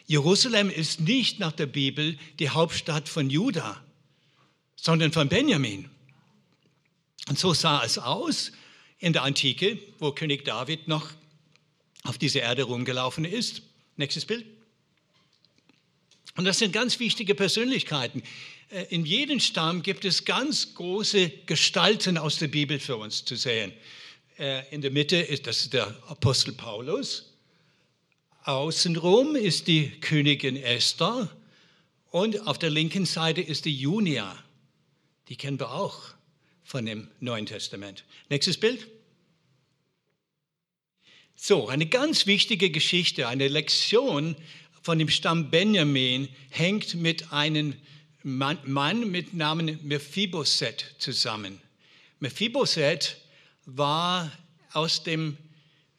[0.05, 3.83] Jerusalem ist nicht nach der Bibel die Hauptstadt von Juda,
[4.77, 5.89] sondern von Benjamin.
[7.29, 8.53] Und so sah es aus
[8.99, 11.11] in der Antike, wo König David noch
[12.03, 13.63] auf dieser Erde rumgelaufen ist.
[13.97, 14.45] Nächstes Bild.
[16.37, 18.23] Und das sind ganz wichtige Persönlichkeiten.
[18.71, 23.37] Äh, in jedem Stamm gibt es ganz große Gestalten aus der Bibel für uns zu
[23.37, 23.73] sehen.
[24.39, 27.33] Äh, in der Mitte ist das der Apostel Paulus.
[28.43, 31.31] Außenrum ist die Königin Esther
[32.11, 34.37] und auf der linken Seite ist die Junia.
[35.29, 36.15] Die kennen wir auch
[36.63, 38.05] von dem Neuen Testament.
[38.29, 38.87] Nächstes Bild.
[41.37, 44.37] So, eine ganz wichtige Geschichte, eine Lektion
[44.85, 47.75] von dem Stamm Benjamin hängt mit einem
[48.23, 51.59] Mann, mit Namen Mephibosheth zusammen.
[52.21, 53.17] Mephibosheth
[53.65, 54.31] war
[54.75, 55.39] aus, dem,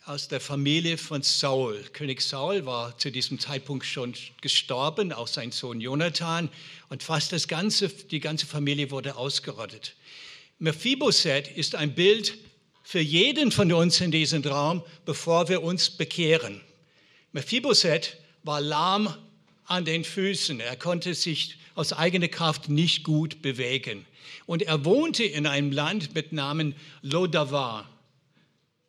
[0.05, 1.83] aus der Familie von Saul.
[1.93, 6.47] König Saul war zu diesem Zeitpunkt schon gestorben, auch sein Sohn Jonathan,
[6.89, 9.95] und fast das ganze, die ganze Familie wurde ausgerottet.
[10.59, 12.37] Mephibosheth ist ein Bild
[12.83, 16.61] für jeden von uns in diesem Raum, bevor wir uns bekehren.
[17.31, 19.13] Mephibosheth war lahm
[19.65, 20.59] an den Füßen.
[20.59, 24.05] Er konnte sich aus eigener Kraft nicht gut bewegen.
[24.45, 27.89] Und er wohnte in einem Land mit Namen Lodavar.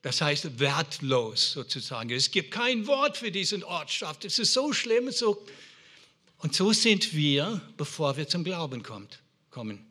[0.03, 2.11] Das heißt wertlos sozusagen.
[2.11, 4.25] Es gibt kein Wort für diesen Ortschaft.
[4.25, 5.11] Es ist so schlimm.
[5.11, 5.45] So
[6.39, 9.85] und so sind wir, bevor wir zum Glauben kommt, kommen.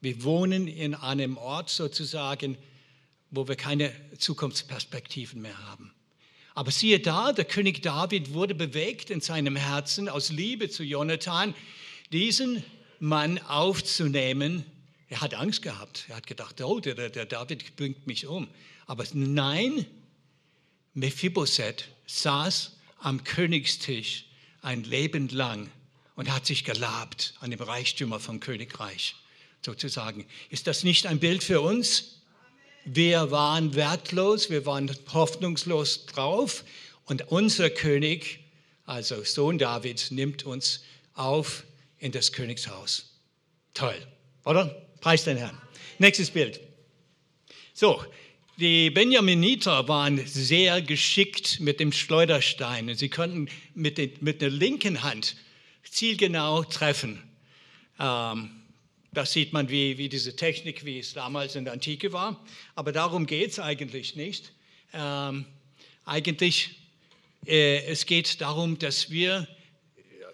[0.00, 2.56] Wir wohnen in einem Ort sozusagen,
[3.30, 5.92] wo wir keine Zukunftsperspektiven mehr haben.
[6.58, 11.54] Aber siehe da, der König David wurde bewegt in seinem Herzen aus Liebe zu Jonathan,
[12.10, 12.64] diesen
[12.98, 14.64] Mann aufzunehmen
[15.08, 16.06] er hat Angst gehabt.
[16.08, 18.48] Er hat gedacht, oh, der, der David bringt mich um.
[18.86, 19.86] Aber nein,
[20.94, 24.24] Mephibosheth saß am Königstisch
[24.60, 25.70] ein Leben lang
[26.16, 29.14] und hat sich gelabt an dem Reichtümer vom Königreich,
[29.64, 30.26] sozusagen.
[30.50, 32.17] Ist das nicht ein Bild für uns?
[32.90, 36.64] Wir waren wertlos, wir waren hoffnungslos drauf
[37.04, 38.40] und unser König,
[38.86, 41.64] also Sohn Davids, nimmt uns auf
[41.98, 43.10] in das Königshaus.
[43.74, 43.94] Toll,
[44.46, 44.74] oder?
[45.00, 45.60] Preis den Herrn.
[45.98, 46.60] Nächstes Bild.
[47.74, 48.02] So,
[48.56, 52.94] die Benjaminiter waren sehr geschickt mit dem Schleuderstein.
[52.94, 55.36] Sie konnten mit, den, mit der linken Hand
[55.84, 57.22] zielgenau treffen.
[58.00, 58.57] Ähm,
[59.12, 62.44] das sieht man, wie, wie diese Technik, wie es damals in der Antike war.
[62.74, 64.52] Aber darum geht es eigentlich nicht.
[64.92, 65.46] Ähm,
[66.04, 66.70] eigentlich,
[67.46, 69.48] äh, es geht darum, dass wir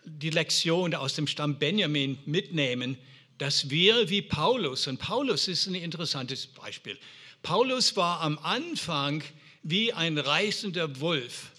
[0.05, 2.99] die Lektion aus dem Stamm Benjamin mitnehmen,
[3.39, 6.99] dass wir wie Paulus, und Paulus ist ein interessantes Beispiel,
[7.43, 9.23] Paulus war am Anfang
[9.63, 11.51] wie ein reißender Wolf.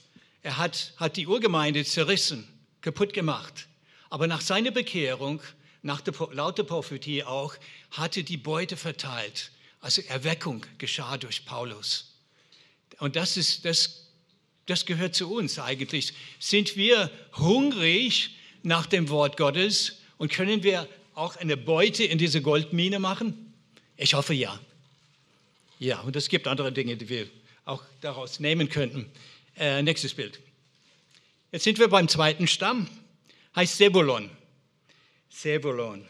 [0.42, 2.48] Er hat, hat die Urgemeinde zerrissen,
[2.82, 3.68] kaputt gemacht.
[4.10, 5.42] Aber nach seiner Bekehrung,
[5.86, 7.56] nach der, laut der Prophetie auch,
[7.92, 12.16] hatte die Beute verteilt Also Erweckung geschah durch Paulus.
[12.98, 14.08] Und das, ist, das,
[14.66, 16.14] das gehört zu uns eigentlich.
[16.40, 18.32] Sind wir hungrig
[18.64, 23.54] nach dem Wort Gottes und können wir auch eine Beute in diese Goldmine machen?
[23.96, 24.60] Ich hoffe ja.
[25.78, 27.28] Ja, und es gibt andere Dinge, die wir
[27.64, 29.12] auch daraus nehmen könnten.
[29.56, 30.40] Äh, nächstes Bild.
[31.52, 32.90] Jetzt sind wir beim zweiten Stamm,
[33.56, 34.32] heißt Sebulon.
[35.38, 36.08] Sebulon.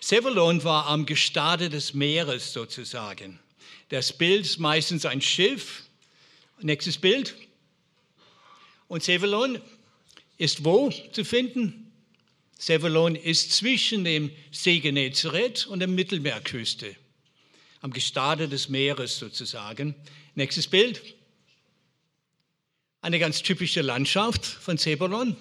[0.00, 3.38] Sebulon war am Gestade des Meeres sozusagen.
[3.90, 5.82] Das Bild ist meistens ein Schiff.
[6.62, 7.34] Nächstes Bild.
[8.88, 9.60] Und Sebulon
[10.38, 11.92] ist wo zu finden?
[12.58, 16.96] Sebulon ist zwischen dem See Genezareth und der Mittelmeerküste,
[17.82, 19.94] am Gestade des Meeres sozusagen.
[20.34, 21.02] Nächstes Bild.
[23.04, 25.36] Eine ganz typische Landschaft von Sebulon.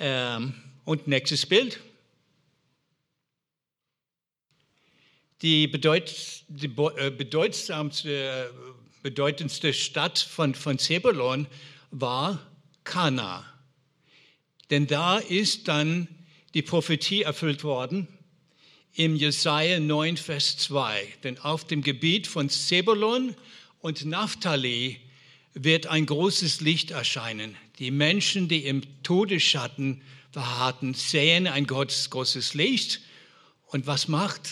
[0.00, 1.78] Ähm, und nächstes Bild.
[5.42, 8.52] Die, bedeut, die äh, bedeutsamste,
[9.04, 11.46] bedeutendste Stadt von, von Zebulon
[11.92, 12.44] war
[12.82, 13.46] Kana.
[14.70, 16.08] Denn da ist dann
[16.54, 18.08] die Prophetie erfüllt worden
[18.94, 21.06] im Jesaja 9, Vers 2.
[21.22, 23.36] Denn auf dem Gebiet von Zebulon
[23.78, 25.00] und Naphtali
[25.58, 27.56] wird ein großes Licht erscheinen.
[27.78, 33.00] Die Menschen, die im Todesschatten verharrten, sehen ein großes Licht.
[33.68, 34.48] Und was macht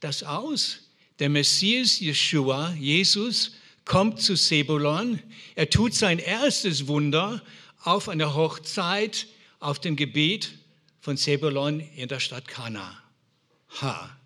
[0.00, 0.80] das aus?
[1.20, 3.52] Der Messias Yeshua, Jesus,
[3.84, 5.20] kommt zu Sebulon.
[5.54, 7.40] Er tut sein erstes Wunder
[7.84, 9.28] auf einer Hochzeit
[9.60, 10.50] auf dem Gebiet
[11.00, 13.02] von Sebulon in der Stadt Kana.
[13.80, 14.16] Ha,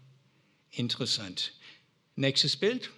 [0.70, 1.52] interessant.
[2.16, 2.90] Nächstes Bild.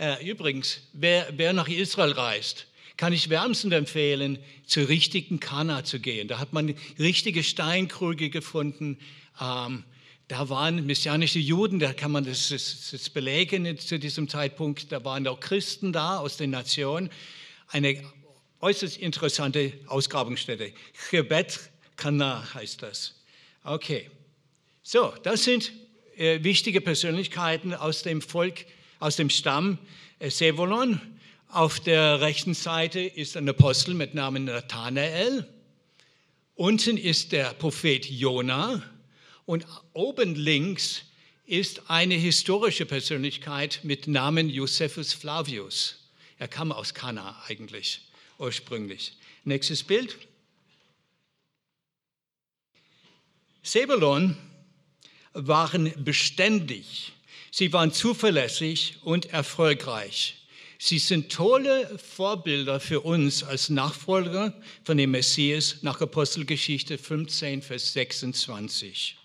[0.00, 6.00] Äh, übrigens, wer, wer nach Israel reist, kann ich wärmstens empfehlen, zur richtigen Kana zu
[6.00, 6.26] gehen.
[6.26, 8.98] Da hat man richtige Steinkrüge gefunden.
[9.38, 9.84] Ähm,
[10.26, 14.90] da waren messianische Juden, da kann man das, das, das, belegen zu diesem Zeitpunkt.
[14.90, 17.10] Da waren auch Christen da aus den Nationen.
[17.68, 18.02] Eine
[18.62, 20.72] äußerst interessante Ausgrabungsstätte.
[21.10, 21.60] Chebet
[21.96, 23.20] Kana heißt das.
[23.64, 24.10] Okay.
[24.82, 25.72] So, das sind
[26.16, 28.64] äh, wichtige Persönlichkeiten aus dem Volk
[29.00, 29.78] aus dem Stamm
[30.18, 31.00] äh, Sevolon.
[31.48, 35.48] Auf der rechten Seite ist ein Apostel mit Namen Nathanael.
[36.54, 38.82] Unten ist der Prophet Jona.
[39.46, 41.02] Und oben links
[41.46, 45.96] ist eine historische Persönlichkeit mit Namen Josephus Flavius.
[46.38, 48.02] Er kam aus Kana eigentlich
[48.38, 49.16] ursprünglich.
[49.44, 50.16] Nächstes Bild.
[53.62, 54.36] Sebulon
[55.32, 57.12] waren beständig
[57.50, 60.36] Sie waren zuverlässig und erfolgreich.
[60.78, 67.92] Sie sind tolle Vorbilder für uns als Nachfolger von dem Messias nach Apostelgeschichte 15, Vers
[67.92, 69.16] 26.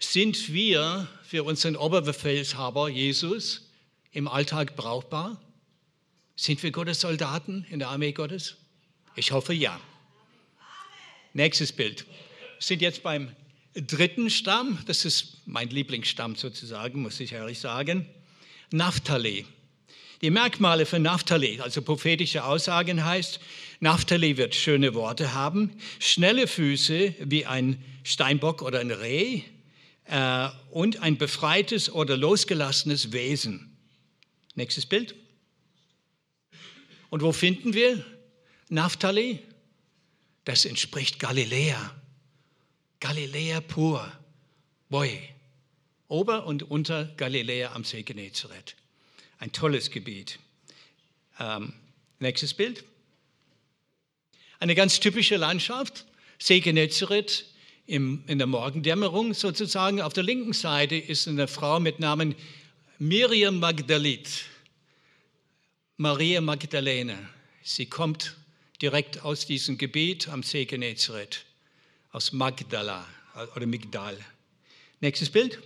[0.00, 3.68] Sind wir für unseren Oberbefehlshaber Jesus
[4.12, 5.42] im Alltag brauchbar?
[6.36, 8.56] Sind wir Gottes Soldaten in der Armee Gottes?
[9.16, 9.78] Ich hoffe ja.
[11.34, 12.06] Nächstes Bild.
[12.06, 12.14] Wir
[12.60, 13.34] sind jetzt beim
[13.86, 18.06] dritten Stamm, das ist mein Lieblingsstamm sozusagen, muss ich ehrlich sagen,
[18.70, 19.46] Naphtali.
[20.20, 23.38] Die Merkmale für Naphtali, also prophetische Aussagen heißt,
[23.80, 29.42] Naphtali wird schöne Worte haben, schnelle Füße wie ein Steinbock oder ein Reh
[30.06, 33.76] äh, und ein befreites oder losgelassenes Wesen.
[34.56, 35.14] Nächstes Bild.
[37.10, 38.04] Und wo finden wir
[38.68, 39.38] Naphtali?
[40.44, 41.94] Das entspricht Galiläa.
[43.00, 44.12] Galiläa pur.
[44.88, 45.20] Boy.
[46.08, 48.74] Ober und unter Galiläa am See Genezareth.
[49.38, 50.38] Ein tolles Gebiet.
[51.38, 51.74] Ähm,
[52.18, 52.82] nächstes Bild.
[54.58, 56.06] Eine ganz typische Landschaft.
[56.38, 57.44] See Genezareth
[57.86, 60.00] im, in der Morgendämmerung sozusagen.
[60.00, 62.34] Auf der linken Seite ist eine Frau mit Namen
[62.98, 64.46] Miriam Magdalit.
[65.98, 67.16] Maria Magdalene.
[67.62, 68.36] Sie kommt
[68.82, 71.44] direkt aus diesem Gebiet am See Genezareth
[72.10, 73.06] aus Magdala
[73.54, 74.18] oder Migdal.
[75.00, 75.58] Nächstes Bild.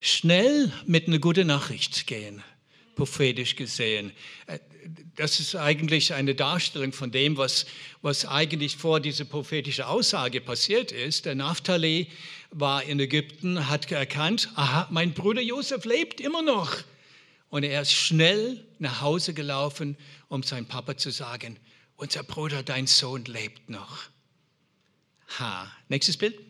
[0.00, 2.42] Schnell mit einer guten Nachricht gehen,
[2.96, 4.12] prophetisch gesehen.
[4.46, 4.58] Äh,
[5.16, 7.66] das ist eigentlich eine Darstellung von dem, was,
[8.00, 11.26] was eigentlich vor dieser prophetischen Aussage passiert ist.
[11.26, 12.06] Der Naphtali
[12.50, 16.78] war in Ägypten, hat erkannt, aha, mein Bruder Josef lebt immer noch.
[17.50, 19.98] Und er ist schnell nach Hause gelaufen,
[20.28, 21.58] um seinem Papa zu sagen,
[21.96, 24.04] unser Bruder, dein Sohn lebt noch.
[25.38, 25.70] Ha.
[25.88, 26.40] Nächstes Bild.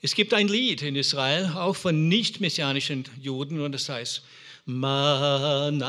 [0.00, 4.22] Es gibt ein Lied in Israel, auch von nicht-messianischen Juden, und das heißt,
[4.64, 5.82] Manavu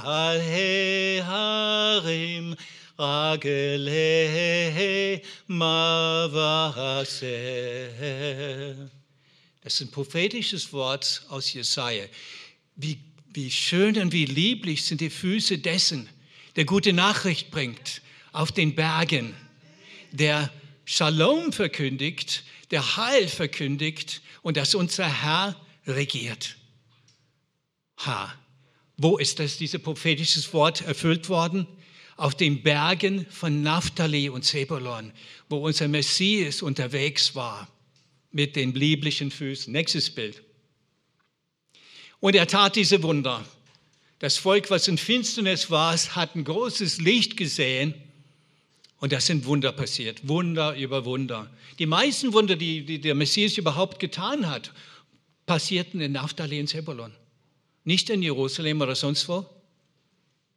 [0.00, 2.54] Harim
[2.96, 7.24] Ragele Mavase.
[9.64, 12.04] Das ist ein prophetisches Wort aus Jesaja.
[12.76, 12.98] Wie,
[13.32, 16.06] wie schön und wie lieblich sind die Füße dessen,
[16.54, 18.02] der gute Nachricht bringt
[18.32, 19.34] auf den Bergen,
[20.12, 20.52] der
[20.84, 25.56] Shalom verkündigt, der Heil verkündigt und dass unser Herr
[25.86, 26.56] regiert.
[28.04, 28.34] Ha,
[28.98, 31.66] wo ist das, dieses prophetisches Wort erfüllt worden?
[32.16, 35.10] Auf den Bergen von Naphtali und Zebulon,
[35.48, 37.66] wo unser Messias unterwegs war
[38.34, 39.72] mit den lieblichen Füßen.
[39.72, 40.42] Nächstes Bild.
[42.20, 43.44] Und er tat diese Wunder.
[44.18, 47.94] Das Volk, was in Finsternis war, hat ein großes Licht gesehen
[48.98, 50.26] und das sind Wunder passiert.
[50.26, 51.50] Wunder über Wunder.
[51.78, 54.72] Die meisten Wunder, die, die der Messias überhaupt getan hat,
[55.46, 57.12] passierten in Naphtali und Zebulon.
[57.84, 59.46] Nicht in Jerusalem oder sonst wo.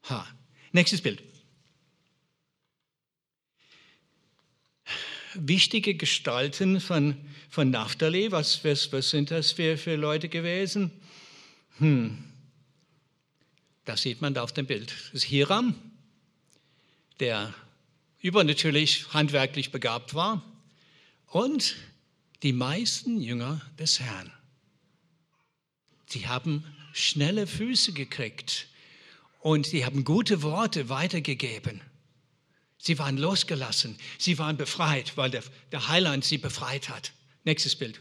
[0.09, 0.25] Ha.
[0.71, 1.21] Nächstes Bild.
[5.39, 7.15] Wichtige Gestalten von,
[7.49, 10.91] von Naphtali, was, was, was sind das für, für Leute gewesen?
[11.79, 12.23] Hm.
[13.85, 14.91] Das sieht man da auf dem Bild.
[14.91, 15.75] Das ist Hiram,
[17.19, 17.53] der
[18.19, 20.43] übernatürlich handwerklich begabt war
[21.27, 21.75] und
[22.43, 24.31] die meisten Jünger des Herrn.
[26.07, 26.63] Sie haben
[26.93, 28.67] schnelle Füße gekriegt
[29.39, 31.81] und sie haben gute Worte weitergegeben.
[32.87, 37.11] Sie waren losgelassen, sie waren befreit, weil der, der Heiland sie befreit hat.
[37.43, 37.99] Nächstes Bild.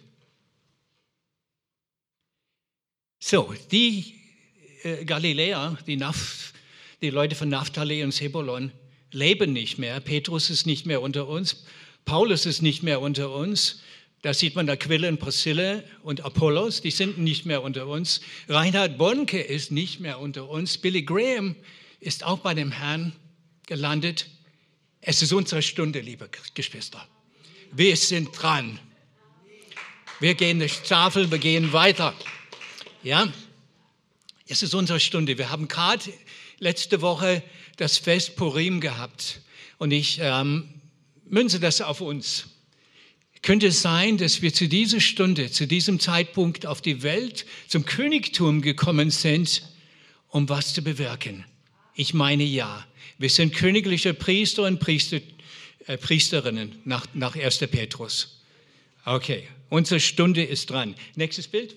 [3.18, 4.14] So, die
[4.84, 6.53] äh, Galiläer, die, Naf,
[7.03, 8.70] die Leute von Naphtali und Sebulon,
[9.11, 9.99] leben nicht mehr.
[9.99, 11.64] Petrus ist nicht mehr unter uns.
[12.05, 13.82] Paulus ist nicht mehr unter uns.
[14.22, 18.20] Da sieht man Aquila und Priscilla und Apollos, die sind nicht mehr unter uns.
[18.49, 20.78] Reinhard Bonke ist nicht mehr unter uns.
[20.78, 21.57] Billy Graham
[21.99, 23.16] ist auch bei dem Herrn
[23.66, 24.26] gelandet.
[25.09, 27.07] Es ist unsere Stunde, liebe Geschwister.
[27.70, 28.80] Wir sind dran.
[30.18, 32.12] Wir gehen nicht Tafel, wir gehen weiter.
[33.04, 33.32] Ja,
[34.48, 35.38] es ist unsere Stunde.
[35.38, 36.12] Wir haben gerade
[36.59, 37.44] letzte Woche
[37.76, 39.42] das Fest Purim gehabt
[39.78, 40.68] und ich ähm,
[41.24, 42.48] münze das auf uns.
[43.42, 47.84] Könnte es sein, dass wir zu dieser Stunde, zu diesem Zeitpunkt auf die Welt, zum
[47.84, 49.62] Königtum gekommen sind,
[50.30, 51.44] um was zu bewirken?
[51.94, 52.84] Ich meine ja.
[53.18, 55.20] Wir sind königliche Priester und Priester,
[55.86, 57.58] äh, Priesterinnen nach, nach 1.
[57.70, 58.42] Petrus.
[59.04, 60.94] Okay, unsere Stunde ist dran.
[61.14, 61.76] Nächstes Bild.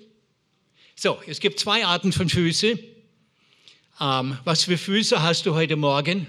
[0.96, 2.78] So, es gibt zwei Arten von Füße.
[4.02, 6.28] Ähm, was für Füße hast du heute Morgen?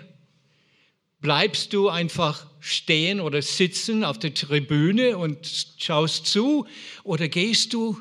[1.21, 6.67] Bleibst du einfach stehen oder sitzen auf der Tribüne und schaust zu?
[7.03, 8.01] Oder gehst du,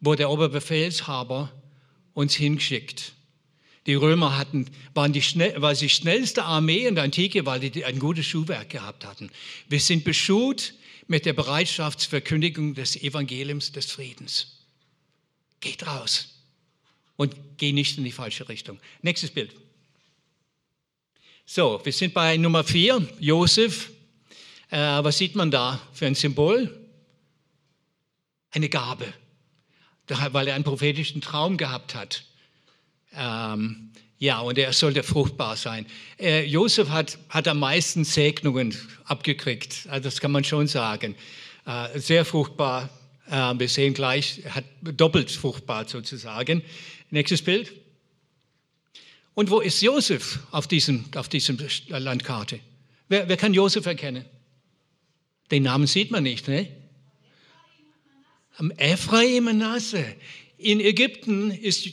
[0.00, 1.50] wo der Oberbefehlshaber
[2.12, 3.13] uns hinschickt?
[3.86, 7.84] Die Römer hatten, waren die schnell, war die schnellste Armee in der Antike, weil die
[7.84, 9.30] ein gutes Schuhwerk gehabt hatten.
[9.68, 10.74] Wir sind beschut
[11.06, 14.58] mit der Bereitschaftsverkündigung des Evangeliums des Friedens.
[15.60, 16.34] Geht raus
[17.16, 18.80] und geh nicht in die falsche Richtung.
[19.02, 19.54] Nächstes Bild.
[21.44, 23.90] So, wir sind bei Nummer vier, Josef.
[24.70, 26.74] Äh, was sieht man da für ein Symbol?
[28.50, 29.12] Eine Gabe,
[30.08, 32.24] weil er einen prophetischen Traum gehabt hat.
[33.16, 35.86] Ähm, ja, und er sollte fruchtbar sein.
[36.18, 41.14] Äh, Josef hat, hat am meisten Segnungen abgekriegt, also das kann man schon sagen.
[41.66, 42.88] Äh, sehr fruchtbar,
[43.28, 46.62] äh, wir sehen gleich, hat doppelt fruchtbar sozusagen.
[47.10, 47.72] Nächstes Bild.
[49.34, 51.58] Und wo ist Josef auf diesem, auf diesem
[51.88, 52.60] Landkarte?
[53.08, 54.24] Wer, wer kann Josef erkennen?
[55.50, 56.68] Den Namen sieht man nicht, ne?
[58.76, 60.04] Ephraim Manasse.
[60.56, 61.88] In Ägypten ist,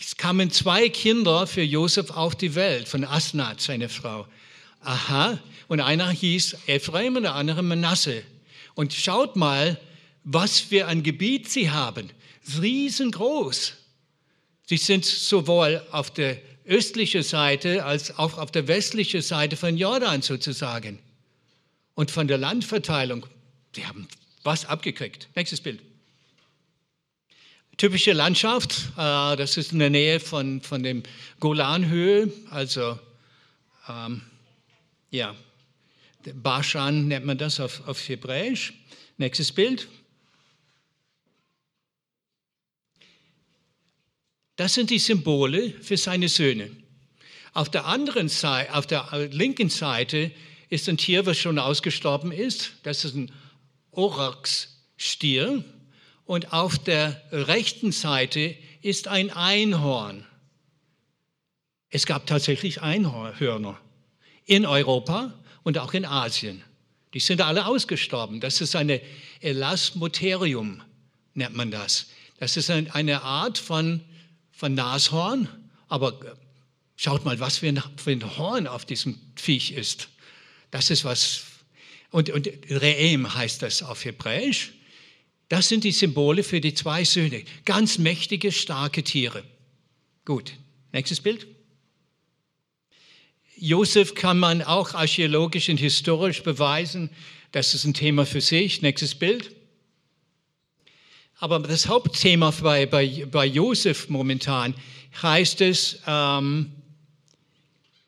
[0.00, 4.26] es kamen zwei Kinder für Josef auf die Welt, von Asnat, seine Frau.
[4.80, 5.38] Aha,
[5.68, 8.22] und einer hieß Ephraim und der andere Manasse.
[8.74, 9.78] Und schaut mal,
[10.24, 12.10] was für ein Gebiet sie haben.
[12.60, 13.74] Riesengroß.
[14.66, 20.22] Sie sind sowohl auf der östlichen Seite als auch auf der westlichen Seite von Jordan
[20.22, 20.98] sozusagen.
[21.94, 23.26] Und von der Landverteilung,
[23.74, 24.08] sie haben
[24.44, 25.28] was abgekriegt.
[25.34, 25.89] Nächstes Bild.
[27.80, 31.02] Typische Landschaft, äh, das ist in der Nähe von, von dem
[31.38, 32.98] Golanhöhe, also
[33.88, 34.20] ähm,
[35.10, 35.34] ja,
[36.34, 38.74] Bashan nennt man das auf, auf Hebräisch.
[39.16, 39.88] Nächstes Bild.
[44.56, 46.70] Das sind die Symbole für seine Söhne.
[47.54, 50.32] Auf der anderen Seite, auf der linken Seite
[50.68, 52.72] ist ein Tier, was schon ausgestorben ist.
[52.82, 53.32] Das ist ein
[53.92, 55.64] Orax-Stier.
[56.30, 60.24] Und auf der rechten Seite ist ein Einhorn.
[61.88, 63.80] Es gab tatsächlich Einhörner
[64.44, 66.62] in Europa und auch in Asien.
[67.14, 68.38] Die sind alle ausgestorben.
[68.38, 69.00] Das ist eine
[69.40, 70.82] Elasmotherium,
[71.34, 72.06] nennt man das.
[72.38, 74.00] Das ist eine Art von,
[74.52, 75.48] von Nashorn,
[75.88, 76.16] aber
[76.94, 80.06] schaut mal, was für ein, für ein Horn auf diesem Viech ist.
[80.70, 81.42] Das ist was,
[82.12, 84.74] und, und Reem heißt das auf Hebräisch.
[85.50, 87.42] Das sind die Symbole für die zwei Söhne.
[87.64, 89.42] Ganz mächtige, starke Tiere.
[90.24, 90.52] Gut,
[90.92, 91.48] nächstes Bild.
[93.56, 97.10] Josef kann man auch archäologisch und historisch beweisen.
[97.50, 98.80] Das ist ein Thema für sich.
[98.80, 99.50] Nächstes Bild.
[101.38, 104.72] Aber das Hauptthema bei, bei, bei Josef momentan
[105.20, 106.70] heißt es, ähm,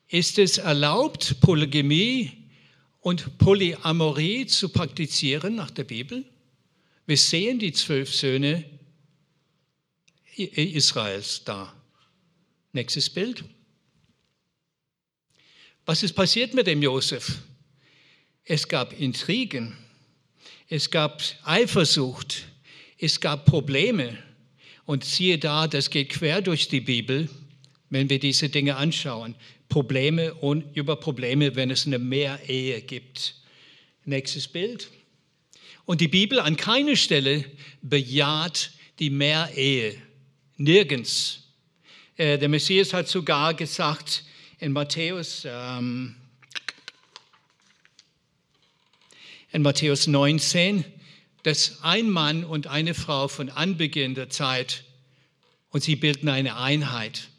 [0.07, 2.31] ist es erlaubt, Polygamie
[3.01, 6.23] und Polyamorie zu praktizieren nach der Bibel?
[7.05, 8.63] Wir sehen die zwölf Söhne
[10.35, 11.73] Israels da.
[12.71, 13.43] Nächstes Bild.
[15.85, 17.39] Was ist passiert mit dem Josef?
[18.45, 19.77] Es gab Intrigen,
[20.69, 22.45] es gab Eifersucht,
[22.97, 24.17] es gab Probleme.
[24.85, 27.29] Und siehe da, das geht quer durch die Bibel,
[27.89, 29.35] wenn wir diese Dinge anschauen.
[29.69, 33.35] Probleme und über Probleme, wenn es eine Mehrehe gibt.
[34.05, 34.89] Nächstes Bild.
[35.85, 37.45] Und die Bibel an keiner Stelle
[37.81, 40.01] bejaht die Mehrehe.
[40.55, 41.43] Nirgends.
[42.15, 44.23] Äh, der Messias hat sogar gesagt,
[44.59, 46.15] in Matthäus, ähm,
[49.51, 50.85] in Matthäus 19,
[51.43, 54.85] dass ein Mann und eine Frau von Anbeginn der Zeit
[55.71, 57.29] und sie bilden eine Einheit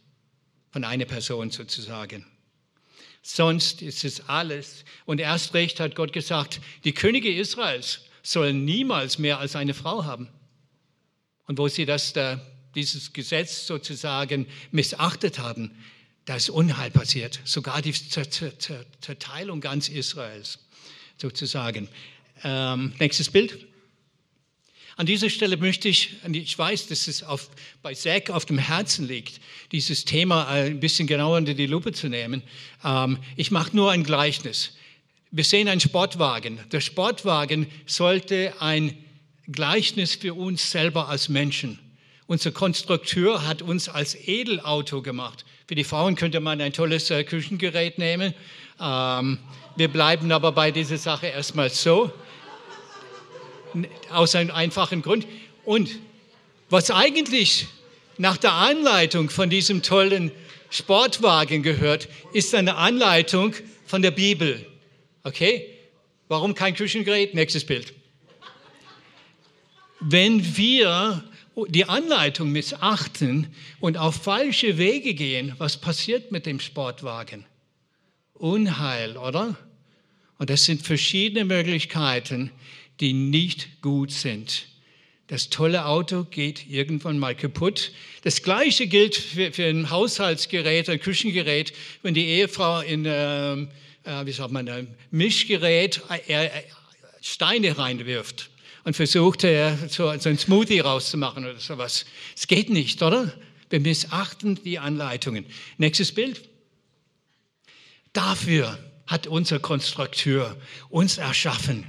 [0.70, 2.26] von einer Person sozusagen.
[3.22, 4.84] Sonst ist es alles.
[5.06, 10.04] Und erst recht hat Gott gesagt, die Könige Israels sollen niemals mehr als eine Frau
[10.04, 10.28] haben.
[11.46, 12.14] Und wo sie das,
[12.74, 15.70] dieses Gesetz sozusagen missachtet haben,
[16.24, 20.58] da ist Unheil passiert, sogar die Zerteilung ganz Israels
[21.18, 21.88] sozusagen.
[22.42, 23.66] Ähm, nächstes Bild.
[24.96, 27.50] An dieser Stelle möchte ich, ich weiß, dass es auf,
[27.82, 29.40] bei Zack auf dem Herzen liegt,
[29.72, 32.42] dieses Thema ein bisschen genauer unter die Lupe zu nehmen.
[32.84, 34.76] Ähm, ich mache nur ein Gleichnis.
[35.36, 36.60] Wir sehen einen Sportwagen.
[36.70, 38.96] Der Sportwagen sollte ein
[39.50, 41.80] Gleichnis für uns selber als Menschen.
[42.28, 45.44] Unser Konstrukteur hat uns als Edelauto gemacht.
[45.66, 48.32] Für die Frauen könnte man ein tolles äh, Küchengerät nehmen.
[48.80, 49.40] Ähm,
[49.74, 52.12] wir bleiben aber bei dieser Sache erstmal so,
[54.12, 55.26] aus einem einfachen Grund.
[55.64, 55.98] Und
[56.70, 57.66] was eigentlich
[58.18, 60.30] nach der Anleitung von diesem tollen
[60.70, 63.52] Sportwagen gehört, ist eine Anleitung
[63.84, 64.64] von der Bibel.
[65.24, 65.66] Okay?
[66.28, 67.34] Warum kein Küchengerät?
[67.34, 67.92] Nächstes Bild.
[70.00, 71.24] Wenn wir
[71.68, 73.48] die Anleitung missachten
[73.80, 77.46] und auf falsche Wege gehen, was passiert mit dem Sportwagen?
[78.34, 79.56] Unheil, oder?
[80.38, 82.50] Und das sind verschiedene Möglichkeiten,
[83.00, 84.66] die nicht gut sind.
[85.28, 87.92] Das tolle Auto geht irgendwann mal kaputt.
[88.24, 91.72] Das Gleiche gilt für, für ein Haushaltsgerät, ein Küchengerät,
[92.02, 93.06] wenn die Ehefrau in,
[94.04, 96.62] äh, wie sagt man, ein Mischgerät äh, äh,
[97.20, 98.50] Steine reinwirft
[98.84, 102.04] und versuchte so, so ein Smoothie rauszumachen oder sowas.
[102.36, 103.32] Es geht nicht, oder?
[103.70, 105.46] Wir missachten die Anleitungen.
[105.78, 106.48] Nächstes Bild.
[108.12, 110.56] Dafür hat unser Konstrukteur
[110.90, 111.86] uns erschaffen.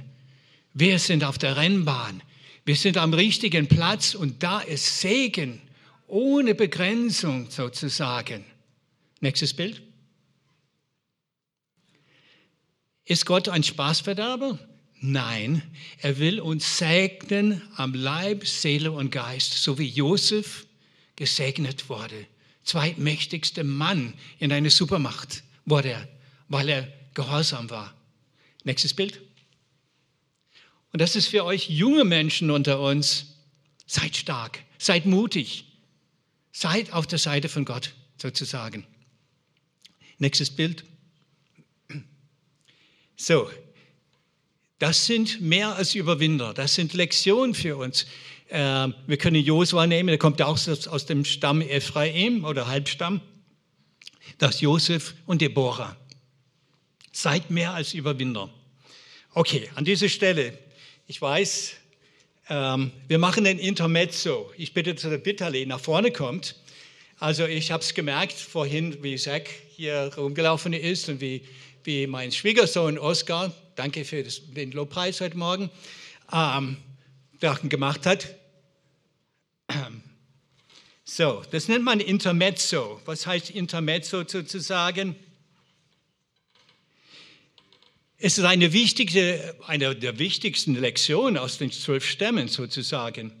[0.74, 2.22] Wir sind auf der Rennbahn.
[2.64, 5.62] Wir sind am richtigen Platz und da ist Segen
[6.08, 8.44] ohne Begrenzung sozusagen.
[9.20, 9.85] Nächstes Bild.
[13.06, 14.58] Ist Gott ein Spaßverderber?
[15.00, 15.62] Nein,
[15.98, 20.66] er will uns segnen am Leib, Seele und Geist, so wie Josef
[21.14, 22.26] gesegnet wurde.
[22.64, 26.08] Zweitmächtigster Mann in einer Supermacht wurde er,
[26.48, 27.94] weil er gehorsam war.
[28.64, 29.20] Nächstes Bild.
[30.92, 33.36] Und das ist für euch junge Menschen unter uns.
[33.86, 35.66] Seid stark, seid mutig,
[36.50, 38.84] seid auf der Seite von Gott sozusagen.
[40.18, 40.84] Nächstes Bild.
[43.16, 43.50] So,
[44.78, 46.52] das sind mehr als Überwinder.
[46.52, 48.06] Das sind Lektionen für uns.
[48.50, 53.22] Ähm, wir können Josua nehmen, der kommt auch aus dem Stamm Ephraim oder Halbstamm.
[54.38, 55.96] Das Josef und Deborah.
[57.10, 58.50] Seid mehr als Überwinder.
[59.32, 60.58] Okay, an dieser Stelle,
[61.06, 61.72] ich weiß,
[62.50, 64.52] ähm, wir machen ein Intermezzo.
[64.58, 66.56] Ich bitte, dass der Bitterle nach vorne kommt.
[67.18, 71.42] Also ich habe es gemerkt vorhin, wie Zack hier rumgelaufen ist und wie,
[71.86, 75.70] wie mein Schwiegersohn Oskar danke für den Lobpreis heute Morgen,
[76.32, 76.76] ähm,
[77.68, 78.34] gemacht hat.
[81.08, 83.00] So, das nennt man Intermezzo.
[83.04, 85.14] Was heißt Intermezzo sozusagen?
[88.18, 93.32] Es ist eine wichtige, eine der wichtigsten Lektionen aus den zwölf Stämmen sozusagen.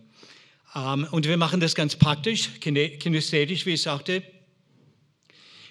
[0.76, 4.22] Ähm, und wir machen das ganz praktisch, kinesthetisch, wie ich sagte.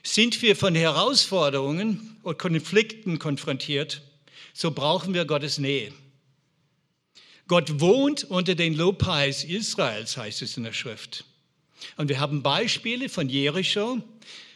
[0.08, 4.04] Sind wir von Herausforderungen und Konflikten konfrontiert,
[4.54, 5.92] so brauchen wir Gottes Nähe.
[7.48, 11.26] Gott wohnt unter den Lobpreis Israels, heißt es in der Schrift.
[11.98, 14.00] Und wir haben Beispiele von Jericho,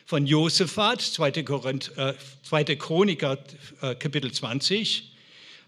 [0.05, 1.41] von Josaphat, 2.
[1.41, 2.75] Korinth, äh, 2.
[2.75, 3.43] Chroniker,
[3.81, 5.15] äh, Kapitel 20,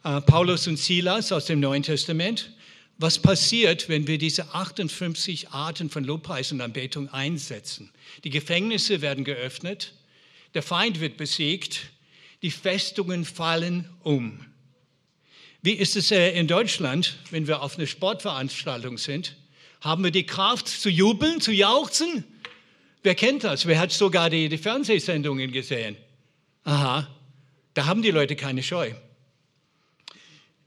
[0.04, 2.52] äh, Paulus und Silas aus dem Neuen Testament.
[2.98, 7.92] Was passiert, wenn wir diese 58 Arten von Lobpreis und Anbetung einsetzen?
[8.24, 9.94] Die Gefängnisse werden geöffnet,
[10.54, 11.92] der Feind wird besiegt,
[12.42, 14.46] die Festungen fallen um.
[15.62, 19.36] Wie ist es äh, in Deutschland, wenn wir auf einer Sportveranstaltung sind?
[19.82, 22.24] Haben wir die Kraft zu jubeln, zu jauchzen?
[23.04, 23.66] Wer kennt das?
[23.66, 25.98] Wer hat sogar die, die Fernsehsendungen gesehen?
[26.64, 27.08] Aha,
[27.74, 28.92] da haben die Leute keine Scheu.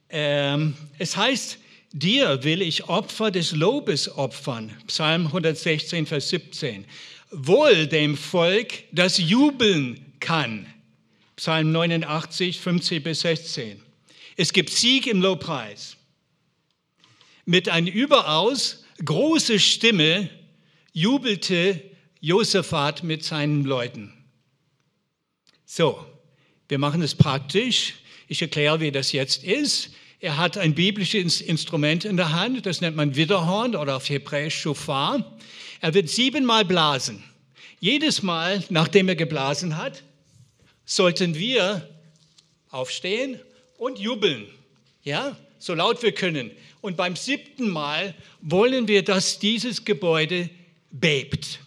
[0.09, 1.59] Ähm, es heißt,
[1.95, 4.77] dir will ich Opfer des Lobes opfern.
[4.89, 6.85] Psalm 116, Vers 17.
[7.31, 10.67] Wohl dem Volk, das jubeln kann.
[11.37, 13.81] Psalm 89, 15 bis 16.
[14.37, 15.97] Es gibt Sieg im Lobpreis.
[17.45, 20.29] Mit einer überaus große Stimme
[20.93, 21.81] jubelte
[22.21, 24.13] Josaphat mit seinen Leuten.
[25.65, 26.05] So,
[26.69, 27.95] wir machen es praktisch.
[28.29, 29.91] Ich erkläre, wie das jetzt ist.
[30.25, 34.59] Er hat ein biblisches Instrument in der Hand, das nennt man Widerhorn oder auf Hebräisch
[34.59, 35.37] Shofar.
[35.83, 37.23] Er wird siebenmal blasen.
[37.79, 40.03] Jedes Mal, nachdem er geblasen hat,
[40.87, 41.87] sollten wir
[42.71, 43.39] aufstehen
[43.77, 44.47] und jubeln.
[45.03, 46.53] Ja, so laut wir können.
[46.81, 50.49] Und beim siebten Mal wollen wir, dass dieses Gebäude
[50.91, 51.61] bebt.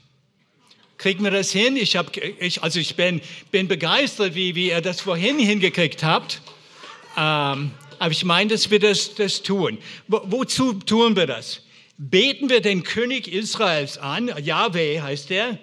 [0.98, 1.78] Kriegen wir das hin?
[1.78, 6.42] Ich, hab, ich, also ich bin, bin begeistert, wie, wie ihr das vorhin hingekriegt habt.
[7.16, 9.78] Ähm, aber ich meine, dass wir das, das tun.
[10.08, 11.62] Wo, wozu tun wir das?
[11.98, 15.58] Beten wir den König Israels an, Yahweh heißt er.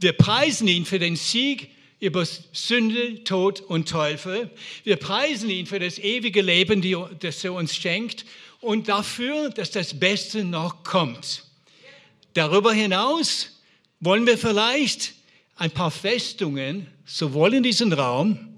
[0.00, 1.70] Wir preisen ihn für den Sieg
[2.00, 4.50] über Sünde, Tod und Teufel.
[4.84, 6.82] Wir preisen ihn für das ewige Leben,
[7.20, 8.24] das er uns schenkt
[8.60, 11.44] und dafür, dass das Beste noch kommt.
[12.34, 13.60] Darüber hinaus
[14.00, 15.14] wollen wir vielleicht
[15.56, 18.53] ein paar Festungen, sowohl in diesem Raum,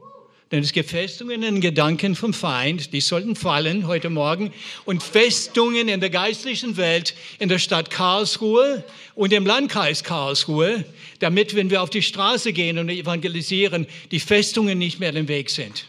[0.53, 4.53] denn es gibt Festungen in Gedanken vom Feind, die sollten fallen heute Morgen,
[4.85, 8.85] und Festungen in der geistlichen Welt, in der Stadt Karlsruhe
[9.17, 10.85] und im Landkreis Karlsruhe,
[11.19, 15.51] damit, wenn wir auf die Straße gehen und evangelisieren, die Festungen nicht mehr im Weg
[15.51, 15.87] sind.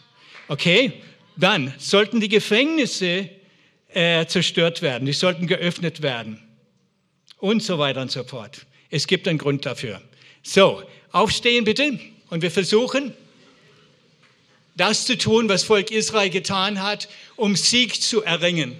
[0.48, 0.94] Okay?
[1.36, 3.30] Dann sollten die Gefängnisse
[3.94, 6.42] äh, zerstört werden, die sollten geöffnet werden
[7.38, 8.66] und so weiter und so fort.
[8.90, 10.02] Es gibt einen Grund dafür.
[10.42, 10.82] So,
[11.12, 12.00] aufstehen bitte
[12.30, 13.14] und wir versuchen,
[14.78, 18.80] das zu tun, was Volk Israel getan hat, um Sieg zu erringen.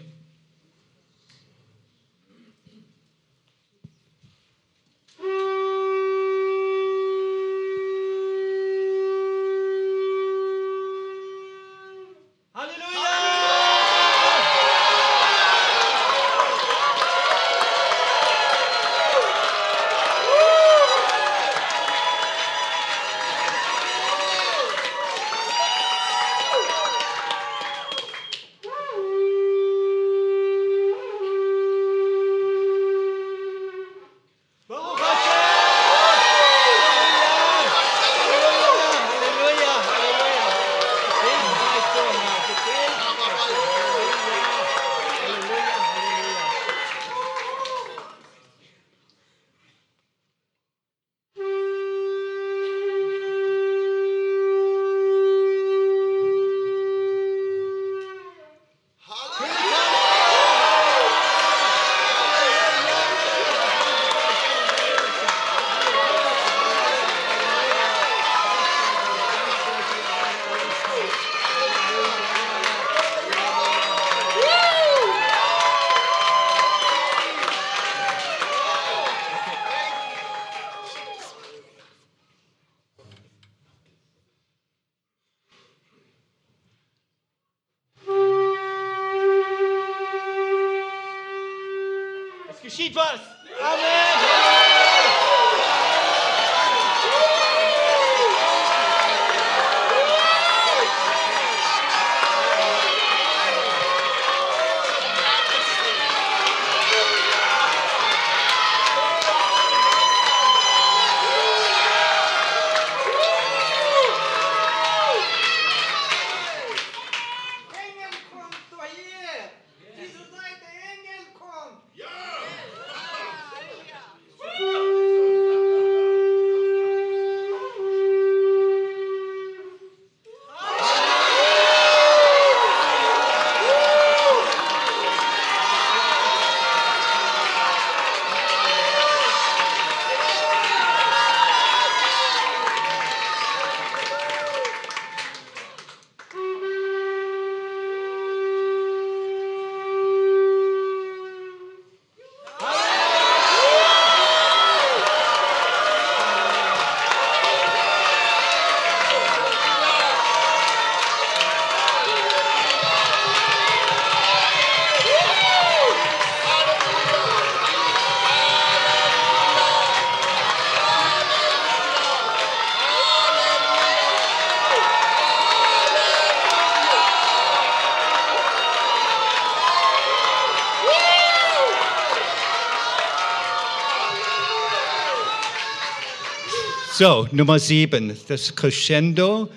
[186.98, 189.52] So, Nummer sieben, das Crescendo,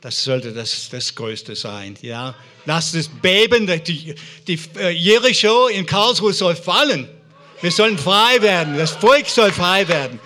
[0.00, 1.98] das sollte das, das Größte sein.
[2.00, 2.34] Ja?
[2.64, 4.14] Lasst es beben, die,
[4.48, 7.10] die äh, Jericho in Karlsruhe soll fallen.
[7.60, 10.18] Wir sollen frei werden, das Volk soll frei werden.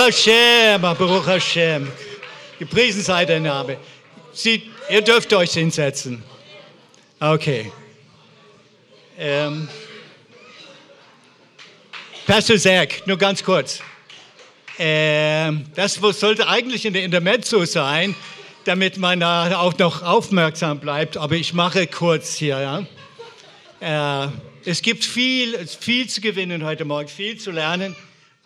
[0.00, 1.86] Hashem, Baruch Hashem.
[2.58, 3.76] Gepriesen sei der Name.
[4.32, 6.22] Sie, ihr dürft euch hinsetzen.
[7.20, 7.70] Okay.
[9.18, 9.68] Ähm,
[12.26, 13.82] Pastor Zach, nur ganz kurz.
[14.78, 18.14] Ähm, das sollte eigentlich in der Intermezzo sein,
[18.64, 21.18] damit man da auch noch aufmerksam bleibt.
[21.18, 22.86] Aber ich mache kurz hier.
[23.82, 24.24] Ja?
[24.24, 24.30] Äh,
[24.64, 27.94] es gibt viel, viel zu gewinnen heute Morgen, viel zu lernen.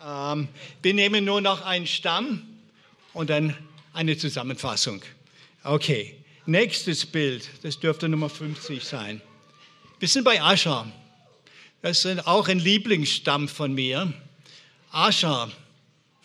[0.05, 0.47] Ähm,
[0.83, 2.43] wir nehmen nur noch einen Stamm
[3.13, 3.57] und dann
[3.93, 5.01] eine Zusammenfassung.
[5.63, 9.19] Okay, nächstes Bild, das dürfte Nummer 50 sein.
[9.99, 10.91] Wir sind bei Ascher.
[11.81, 14.13] Das ist auch ein Lieblingsstamm von mir.
[14.91, 15.51] Ascher,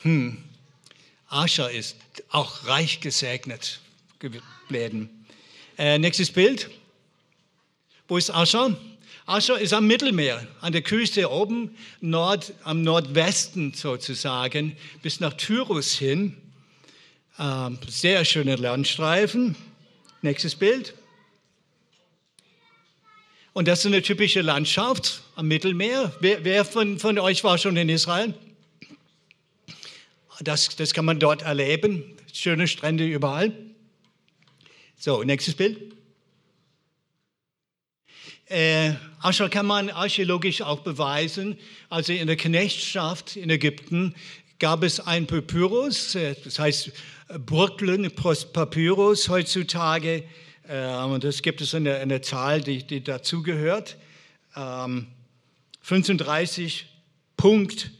[0.03, 0.45] hm,
[1.28, 1.97] Ascher ist
[2.28, 3.81] auch reich gesegnet
[4.18, 5.24] geblieben.
[5.78, 6.68] Äh, nächstes Bild.
[8.09, 8.76] Wo ist Ascher?
[9.31, 15.93] Ascher ist am Mittelmeer, an der Küste oben, Nord, am Nordwesten sozusagen, bis nach Tyrus
[15.93, 16.37] hin.
[17.39, 19.55] Ähm, sehr schöne Landstreifen.
[20.20, 20.95] Nächstes Bild.
[23.53, 26.12] Und das ist eine typische Landschaft am Mittelmeer.
[26.18, 28.35] Wer, wer von, von, euch war schon in Israel?
[30.41, 32.16] Das, das kann man dort erleben.
[32.33, 33.53] Schöne Strände überall.
[34.97, 35.99] So, nächstes Bild.
[38.51, 41.57] Äh, Ascher kann man archäologisch auch beweisen.
[41.88, 44.16] Also in der Knechtschaft in Ägypten
[44.59, 46.90] gab es ein Papyrus, äh, das heißt
[47.46, 50.24] Brooklyn Papyrus heutzutage.
[50.66, 53.96] Äh, und das gibt es eine, eine Zahl, die, die dazugehört.
[54.57, 55.07] Ähm,
[55.82, 56.86] 35
[57.36, 57.92] Punkt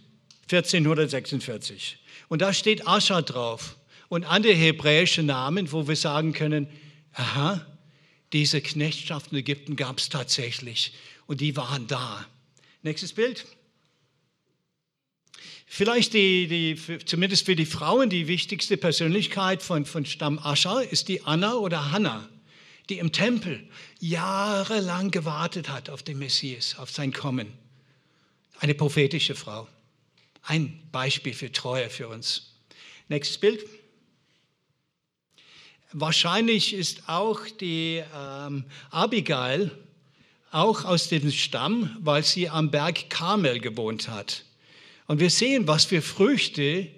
[0.51, 1.99] 1446.
[2.27, 3.77] Und da steht Ascher drauf.
[4.09, 6.67] Und andere hebräische Namen, wo wir sagen können,
[7.13, 7.65] aha,
[8.33, 10.93] diese Knechtschaft in Ägypten gab es tatsächlich
[11.27, 12.27] und die waren da.
[12.83, 13.47] Nächstes Bild.
[15.67, 21.09] Vielleicht die, die, zumindest für die Frauen die wichtigste Persönlichkeit von, von Stamm Ascher ist
[21.09, 22.29] die Anna oder Hannah,
[22.89, 23.69] die im Tempel
[24.01, 27.53] jahrelang gewartet hat auf den Messias, auf sein Kommen.
[28.59, 29.69] Eine prophetische Frau.
[30.43, 32.57] Ein Beispiel für Treue für uns.
[33.09, 33.65] Nächstes Bild.
[35.93, 39.73] Wahrscheinlich ist auch die ähm, Abigail
[40.53, 44.45] auch aus dem Stamm, weil sie am Berg Karmel gewohnt hat.
[45.09, 46.89] Und wir sehen, was für Früchte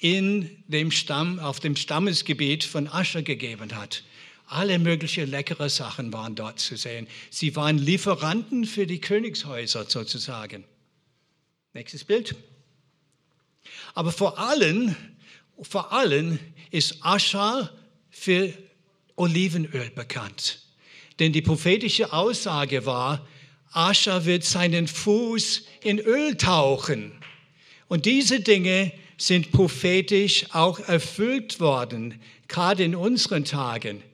[0.00, 4.02] in dem Stamm, auf dem Stammesgebiet von Ascher gegeben hat.
[4.46, 7.06] Alle möglichen leckere Sachen waren dort zu sehen.
[7.30, 10.64] Sie waren Lieferanten für die Königshäuser sozusagen.
[11.74, 12.34] Nächstes Bild.
[13.94, 14.96] Aber vor allem,
[15.62, 16.38] vor allem
[16.70, 17.70] ist Ascher
[18.22, 18.52] für
[19.16, 20.60] Olivenöl bekannt.
[21.18, 23.26] Denn die prophetische Aussage war,
[23.72, 27.10] Ascher wird seinen Fuß in Öl tauchen.
[27.88, 34.04] Und diese Dinge sind prophetisch auch erfüllt worden, gerade in unseren Tagen.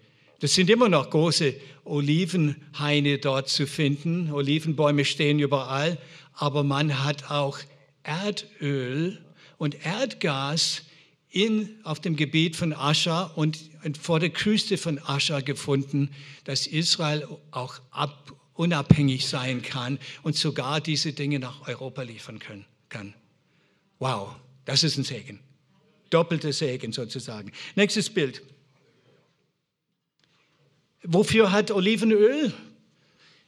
[0.41, 1.53] Das sind immer noch große
[1.85, 4.33] Olivenhaine dort zu finden.
[4.33, 5.99] Olivenbäume stehen überall.
[6.33, 7.59] Aber man hat auch
[8.05, 9.19] Erdöl
[9.59, 10.85] und Erdgas
[11.31, 13.59] in, auf dem Gebiet von Ascha und,
[14.01, 16.11] vor der Küste von Ascha gefunden,
[16.45, 22.65] dass Israel auch ab, unabhängig sein kann und sogar diese Dinge nach Europa liefern können,
[22.89, 23.15] kann.
[23.99, 25.41] Wow, das ist ein Segen.
[26.11, 27.53] Doppelter Segen sozusagen.
[27.77, 28.43] Nächstes Bild.
[31.03, 32.53] Wofür hat Olivenöl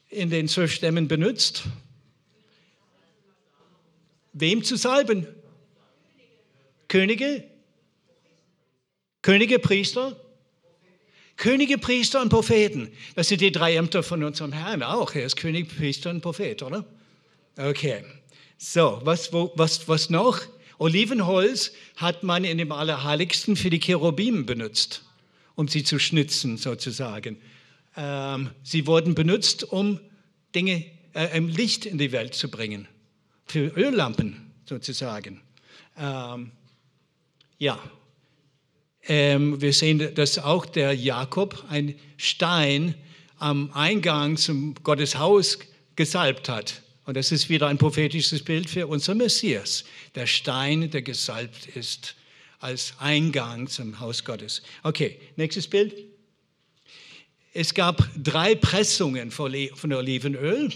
[0.09, 1.65] in den zwölf Stämmen benutzt?
[4.33, 5.27] Wem zu salben?
[6.89, 7.50] Könige?
[9.23, 10.17] Könige, Priester?
[11.37, 12.91] Könige, Priester und Propheten.
[13.15, 15.15] Das sind die drei Ämter von unserem Herrn auch.
[15.15, 16.85] Er ist König, Priester und Prophet, oder?
[17.57, 18.05] Okay.
[18.59, 20.41] So, was, wo, was, was noch?
[20.79, 25.03] Olivenholz hat man in dem Allerheiligsten für die Cherubim benutzt,
[25.55, 27.39] um sie zu schnitzen sozusagen.
[27.97, 30.01] Ähm, sie wurden benutzt, um
[30.55, 32.89] Dinge, äh, Licht in die Welt zu bringen,
[33.47, 35.43] für Öllampen sozusagen.
[35.99, 36.53] Ähm,
[37.59, 37.79] ja,
[39.07, 42.95] ähm, wir sehen, dass auch der Jakob ein Stein
[43.39, 45.59] am Eingang zum Gotteshaus
[45.97, 46.83] gesalbt hat.
[47.07, 49.85] Und das ist wieder ein prophetisches Bild für unser Messias.
[50.15, 52.15] Der Stein, der gesalbt ist
[52.61, 54.63] als Eingang zum Haus Gottes.
[54.83, 55.95] Okay, nächstes Bild.
[57.53, 59.53] Es gab drei Pressungen von
[59.93, 60.73] Olivenöl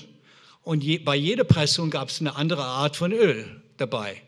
[0.62, 4.22] und bei jeder Pressung gab es eine andere Art von Öl dabei.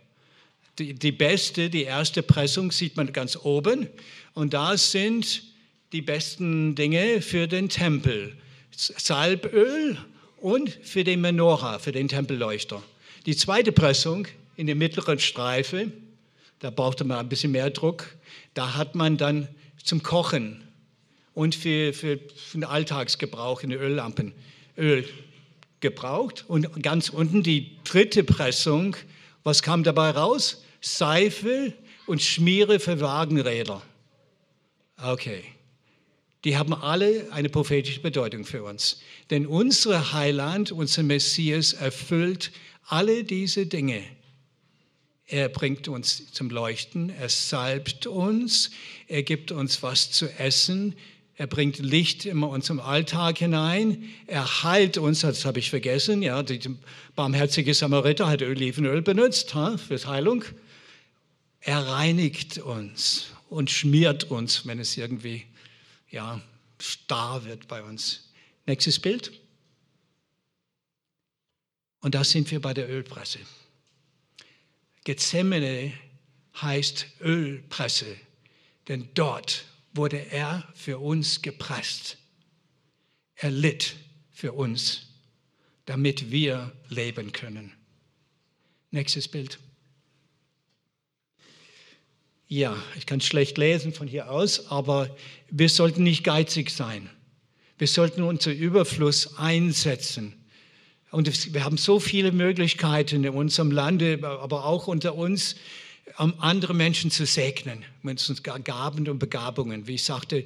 [0.78, 3.88] Die, die beste, die erste Pressung sieht man ganz oben
[4.34, 5.42] und da sind
[5.92, 8.36] die besten Dinge für den Tempel.
[8.70, 9.96] Salböl
[10.36, 12.82] und für den Menorah, für den Tempelleuchter.
[13.24, 15.90] Die zweite Pressung in der mittleren Streife,
[16.58, 18.14] da brauchte man ein bisschen mehr Druck,
[18.52, 19.48] da hat man dann
[19.82, 20.62] zum Kochen
[21.32, 24.32] und für, für, für den Alltagsgebrauch in den Öllampen
[24.76, 25.06] Öl
[25.80, 26.44] gebraucht.
[26.48, 28.96] Und ganz unten die dritte Pressung,
[29.42, 30.62] was kam dabei raus?
[30.80, 31.72] Seife
[32.06, 33.82] und Schmiere für Wagenräder.
[35.02, 35.44] Okay.
[36.44, 39.00] Die haben alle eine prophetische Bedeutung für uns.
[39.30, 42.52] Denn unser Heiland, unser Messias erfüllt
[42.86, 44.04] alle diese Dinge.
[45.26, 48.70] Er bringt uns zum Leuchten, er salbt uns,
[49.08, 50.94] er gibt uns was zu essen,
[51.34, 54.04] er bringt Licht in unserem Alltag hinein.
[54.26, 56.22] Er heilt uns, das habe ich vergessen.
[56.22, 56.58] Ja, der
[57.14, 60.44] barmherzige Samariter hat Olivenöl benutzt ha, für Heilung.
[61.66, 65.46] Er reinigt uns und schmiert uns, wenn es irgendwie
[66.08, 66.40] ja,
[66.78, 68.28] starr wird bei uns.
[68.66, 69.32] Nächstes Bild.
[71.98, 73.40] Und da sind wir bei der Ölpresse.
[75.02, 75.92] Gethsemane
[76.62, 78.16] heißt Ölpresse,
[78.86, 82.16] denn dort wurde er für uns gepresst.
[83.34, 83.96] Er litt
[84.30, 85.08] für uns,
[85.84, 87.72] damit wir leben können.
[88.92, 89.58] Nächstes Bild.
[92.48, 95.14] Ja, ich kann schlecht lesen von hier aus, aber
[95.50, 97.10] wir sollten nicht geizig sein.
[97.76, 100.32] Wir sollten unseren Überfluss einsetzen.
[101.10, 105.56] Und wir haben so viele Möglichkeiten in unserem Lande, aber auch unter uns,
[106.18, 109.88] um andere Menschen zu segnen mit uns Gaben und Begabungen.
[109.88, 110.44] Wie ich sagte,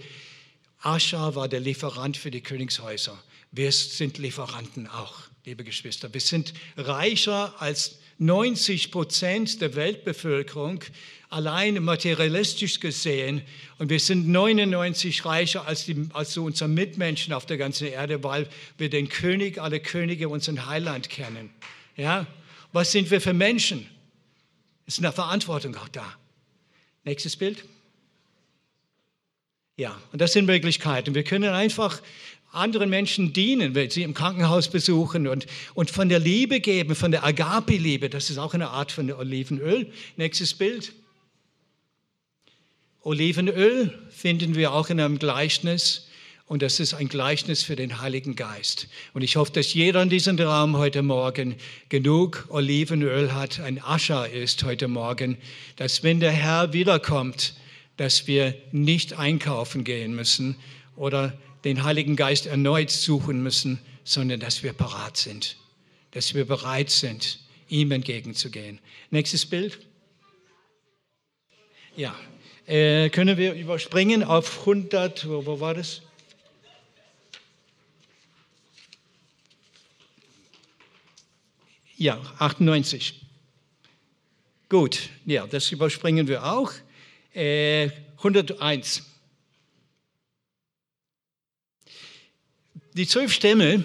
[0.80, 3.18] Ascha war der Lieferant für die Königshäuser.
[3.52, 6.12] Wir sind Lieferanten auch, liebe Geschwister.
[6.14, 10.84] Wir sind reicher als 90 Prozent der Weltbevölkerung
[11.30, 13.40] allein materialistisch gesehen.
[13.78, 18.46] Und wir sind 99 reicher als, die, als unsere Mitmenschen auf der ganzen Erde, weil
[18.76, 21.50] wir den König aller Könige, unseren Heiland kennen.
[21.96, 22.26] Ja?
[22.72, 23.88] Was sind wir für Menschen?
[24.86, 26.14] Ist eine Verantwortung auch da.
[27.04, 27.64] Nächstes Bild.
[29.76, 31.14] Ja, und das sind Möglichkeiten.
[31.14, 32.02] Wir können einfach
[32.52, 37.10] anderen Menschen dienen, wenn sie im Krankenhaus besuchen und, und von der Liebe geben, von
[37.10, 38.10] der Agape-Liebe.
[38.10, 39.90] Das ist auch eine Art von Olivenöl.
[40.16, 40.92] Nächstes Bild.
[43.02, 46.08] Olivenöl finden wir auch in einem Gleichnis
[46.50, 48.88] und das ist ein Gleichnis für den Heiligen Geist.
[49.14, 51.54] Und ich hoffe, dass jeder in diesem Raum heute Morgen
[51.88, 55.38] genug Olivenöl hat, ein Ascher ist heute Morgen,
[55.76, 57.54] dass wenn der Herr wiederkommt,
[57.96, 60.56] dass wir nicht einkaufen gehen müssen
[60.96, 65.56] oder den Heiligen Geist erneut suchen müssen, sondern dass wir parat sind,
[66.12, 68.80] dass wir bereit sind, ihm entgegenzugehen.
[69.10, 69.78] Nächstes Bild.
[71.96, 72.14] Ja,
[72.66, 76.02] äh, können wir überspringen auf 100, wo, wo war das?
[81.96, 83.20] Ja, 98.
[84.70, 86.72] Gut, ja, das überspringen wir auch.
[87.34, 89.09] Äh, 101.
[93.00, 93.82] Die zwölf Stämme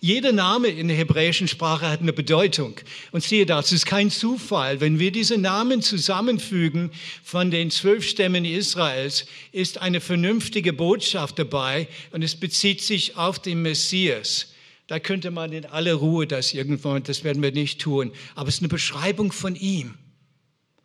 [0.00, 2.74] Jeder Name in der hebräischen Sprache hat eine Bedeutung.
[3.12, 4.82] Und siehe da, es ist kein Zufall.
[4.82, 6.90] Wenn wir diese Namen zusammenfügen
[7.24, 13.38] von den zwölf Stämmen Israels, ist eine vernünftige Botschaft dabei und es bezieht sich auf
[13.38, 14.48] den Messias.
[14.86, 18.12] Da könnte man in aller Ruhe das irgendwann, das werden wir nicht tun.
[18.34, 19.94] Aber es ist eine Beschreibung von ihm.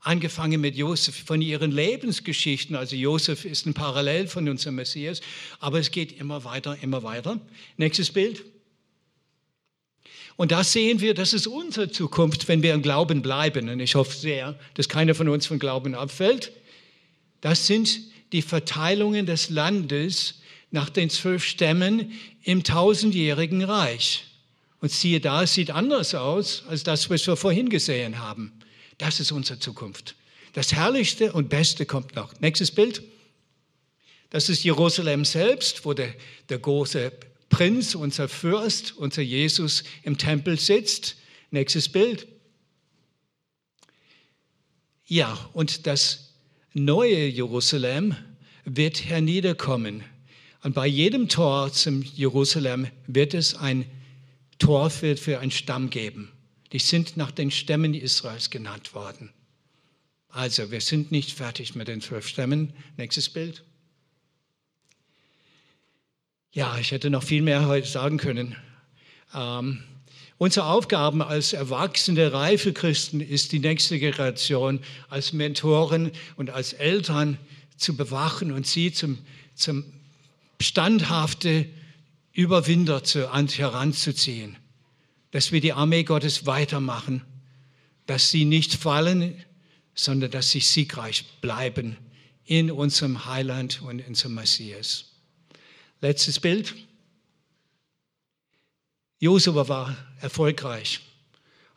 [0.04, 2.76] Angefangen mit Josef, von ihren Lebensgeschichten.
[2.76, 5.22] Also Josef ist ein Parallel von unserem Messias.
[5.60, 7.40] Aber es geht immer weiter, immer weiter.
[7.78, 8.44] Nächstes Bild.
[10.36, 13.70] Und da sehen wir, das ist unsere Zukunft, wenn wir im Glauben bleiben.
[13.70, 16.52] Und ich hoffe sehr, dass keiner von uns vom Glauben abfällt.
[17.42, 18.00] Das sind
[18.34, 20.42] die Verteilungen des Landes
[20.72, 24.26] nach den zwölf Stämmen im tausendjährigen Reich.
[24.82, 28.52] Und siehe da, es sieht anders aus als das, was wir vorhin gesehen haben.
[29.04, 30.16] Das ist unsere Zukunft.
[30.54, 32.40] Das Herrlichste und Beste kommt noch.
[32.40, 33.04] Nächstes Bild.
[34.30, 36.16] Das ist Jerusalem selbst, wo der,
[36.48, 37.12] der große
[37.50, 41.18] Prinz, unser Fürst, unser Jesus im Tempel sitzt.
[41.52, 42.28] Nächstes Bild.
[45.06, 46.36] Ja, und das
[46.72, 48.16] neue Jerusalem
[48.64, 50.06] wird herniederkommen.
[50.64, 53.84] Und bei jedem Tor zum Jerusalem wird es ein
[54.60, 56.33] Tor für, für einen Stamm geben.
[56.74, 59.32] Die sind nach den Stämmen Israels genannt worden.
[60.28, 62.74] Also, wir sind nicht fertig mit den zwölf Stämmen.
[62.98, 63.64] Nächstes Bild.
[66.52, 68.56] Ja, ich hätte noch viel mehr heute sagen können.
[69.36, 69.84] Ähm,
[70.40, 77.38] unsere Aufgabe als erwachsene, reife Christen ist, die nächste Generation als Mentoren und als Eltern
[77.78, 79.20] zu bewachen und sie zum,
[79.54, 79.84] zum
[80.60, 81.68] standhafte
[82.32, 84.58] Überwinder zu, heranzuziehen.
[85.34, 87.24] Dass wir die Armee Gottes weitermachen,
[88.06, 89.44] dass sie nicht fallen,
[89.96, 91.98] sondern dass sie siegreich bleiben
[92.46, 95.06] in unserem Heiland und in unserem Messias.
[96.02, 96.76] Letztes Bild.
[99.20, 101.00] Josua war erfolgreich.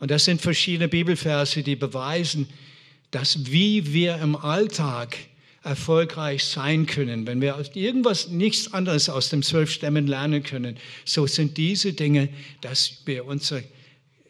[0.01, 2.49] Und das sind verschiedene Bibelverse, die beweisen,
[3.11, 5.17] dass wie wir im Alltag
[5.67, 11.27] erfolgreich sein können, wenn wir irgendwas, nichts anderes aus den zwölf Stämmen lernen können, so
[11.27, 12.29] sind diese Dinge,
[12.61, 13.65] dass wir unsere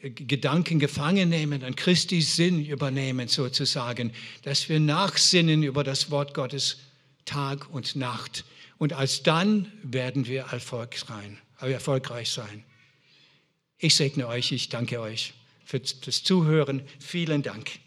[0.01, 4.13] Gedanken gefangen nehmen, an Christi Sinn übernehmen sozusagen,
[4.43, 6.79] dass wir nachsinnen über das Wort Gottes
[7.27, 8.45] Tag und Nacht
[8.79, 10.47] und als dann werden wir
[11.61, 12.65] erfolgreich sein.
[13.79, 15.35] Ich segne euch, ich danke euch
[15.65, 16.83] für das Zuhören.
[16.99, 17.86] Vielen Dank.